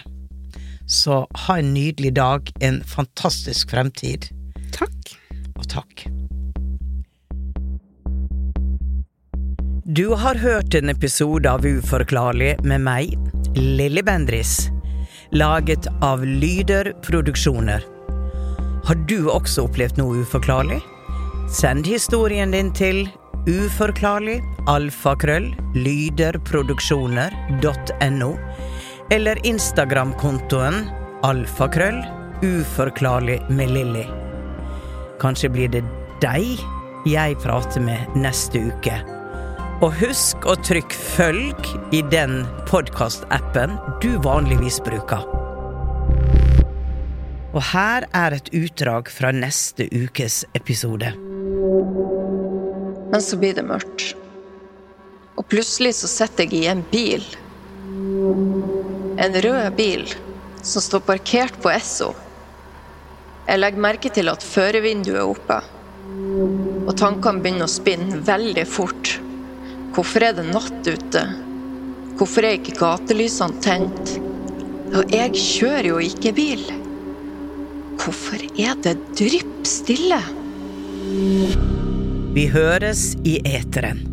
Så 0.88 1.28
ha 1.48 1.58
en 1.60 1.74
nydelig 1.74 2.14
dag, 2.14 2.52
en 2.60 2.84
fantastisk 2.84 3.72
fremtid, 3.72 4.28
Takk. 4.76 5.16
og 5.56 5.68
takk. 5.70 6.08
Du 9.86 10.16
har 10.16 10.36
hørt 10.36 10.76
en 10.76 10.90
episode 10.90 11.50
av 11.50 11.66
Uforklarlig 11.66 12.64
med 12.64 12.82
meg, 12.82 13.18
Lilly 13.56 14.02
Bendris. 14.02 14.70
Laget 15.32 15.88
av 16.02 16.26
Lyder 16.26 16.94
Produksjoner. 17.04 17.84
Har 18.86 18.96
du 19.08 19.30
også 19.30 19.62
opplevd 19.68 19.98
noe 20.00 20.16
uforklarlig? 20.24 20.82
Send 21.52 21.86
historien 21.88 22.52
din 22.52 22.72
til 22.76 23.08
uforklarlig 23.48 24.42
alfakrøll 24.72 25.56
lyderproduksjoner.no 25.76 28.32
eller 29.14 29.38
Instagram-kontoen 29.46 30.88
alfakrøll 31.22 32.00
uforklarlig 32.42 33.36
med 33.50 33.70
Lilly. 33.70 34.06
Kanskje 35.22 35.52
blir 35.54 35.70
det 35.70 35.84
deg 36.24 36.64
jeg 37.06 37.36
prater 37.44 37.84
med 37.86 38.16
neste 38.18 38.64
uke. 38.72 38.96
Og 39.86 39.94
husk 40.00 40.48
å 40.50 40.56
trykke 40.66 40.98
følg 40.98 41.70
i 41.94 42.02
den 42.10 42.42
podkastappen 42.72 43.76
du 44.02 44.16
vanligvis 44.26 44.80
bruker. 44.82 45.22
Og 47.54 47.62
her 47.70 48.10
er 48.18 48.40
et 48.40 48.50
utdrag 48.58 49.14
fra 49.14 49.30
neste 49.36 49.86
ukes 49.94 50.42
episode. 50.58 51.14
Men 53.14 53.22
så 53.22 53.38
blir 53.38 53.54
det 53.54 53.68
mørkt. 53.70 54.16
Og 55.38 55.46
plutselig 55.54 56.00
så 56.02 56.10
sitter 56.10 56.50
jeg 56.50 56.64
i 56.64 56.70
en 56.74 56.86
bil. 56.90 57.22
En 59.18 59.42
rød 59.42 59.76
bil 59.78 60.08
som 60.64 60.82
står 60.82 61.00
parkert 61.06 61.58
på 61.62 61.70
Esso. 61.70 62.14
Jeg 63.48 63.60
legger 63.60 63.84
merke 63.86 64.10
til 64.14 64.32
at 64.32 64.44
førervinduet 64.46 65.20
er 65.20 65.28
oppe. 65.28 65.60
Og 66.88 66.94
tankene 66.98 67.44
begynner 67.44 67.68
å 67.68 67.72
spinne 67.72 68.22
veldig 68.26 68.64
fort. 68.70 69.18
Hvorfor 69.94 70.26
er 70.26 70.38
det 70.38 70.48
natt 70.50 70.88
ute? 70.88 71.24
Hvorfor 72.18 72.48
er 72.48 72.58
ikke 72.58 72.78
gatelysene 72.80 73.62
tent? 73.64 74.16
Og 74.94 75.14
jeg 75.14 75.36
kjører 75.38 75.90
jo 75.92 76.00
ikke 76.06 76.34
bil. 76.38 76.64
Hvorfor 78.02 78.42
er 78.58 78.80
det 78.86 78.96
drypp 79.20 79.68
stille? 79.68 80.22
Vi 82.34 82.48
høres 82.54 83.12
i 83.28 83.38
eteren. 83.46 84.13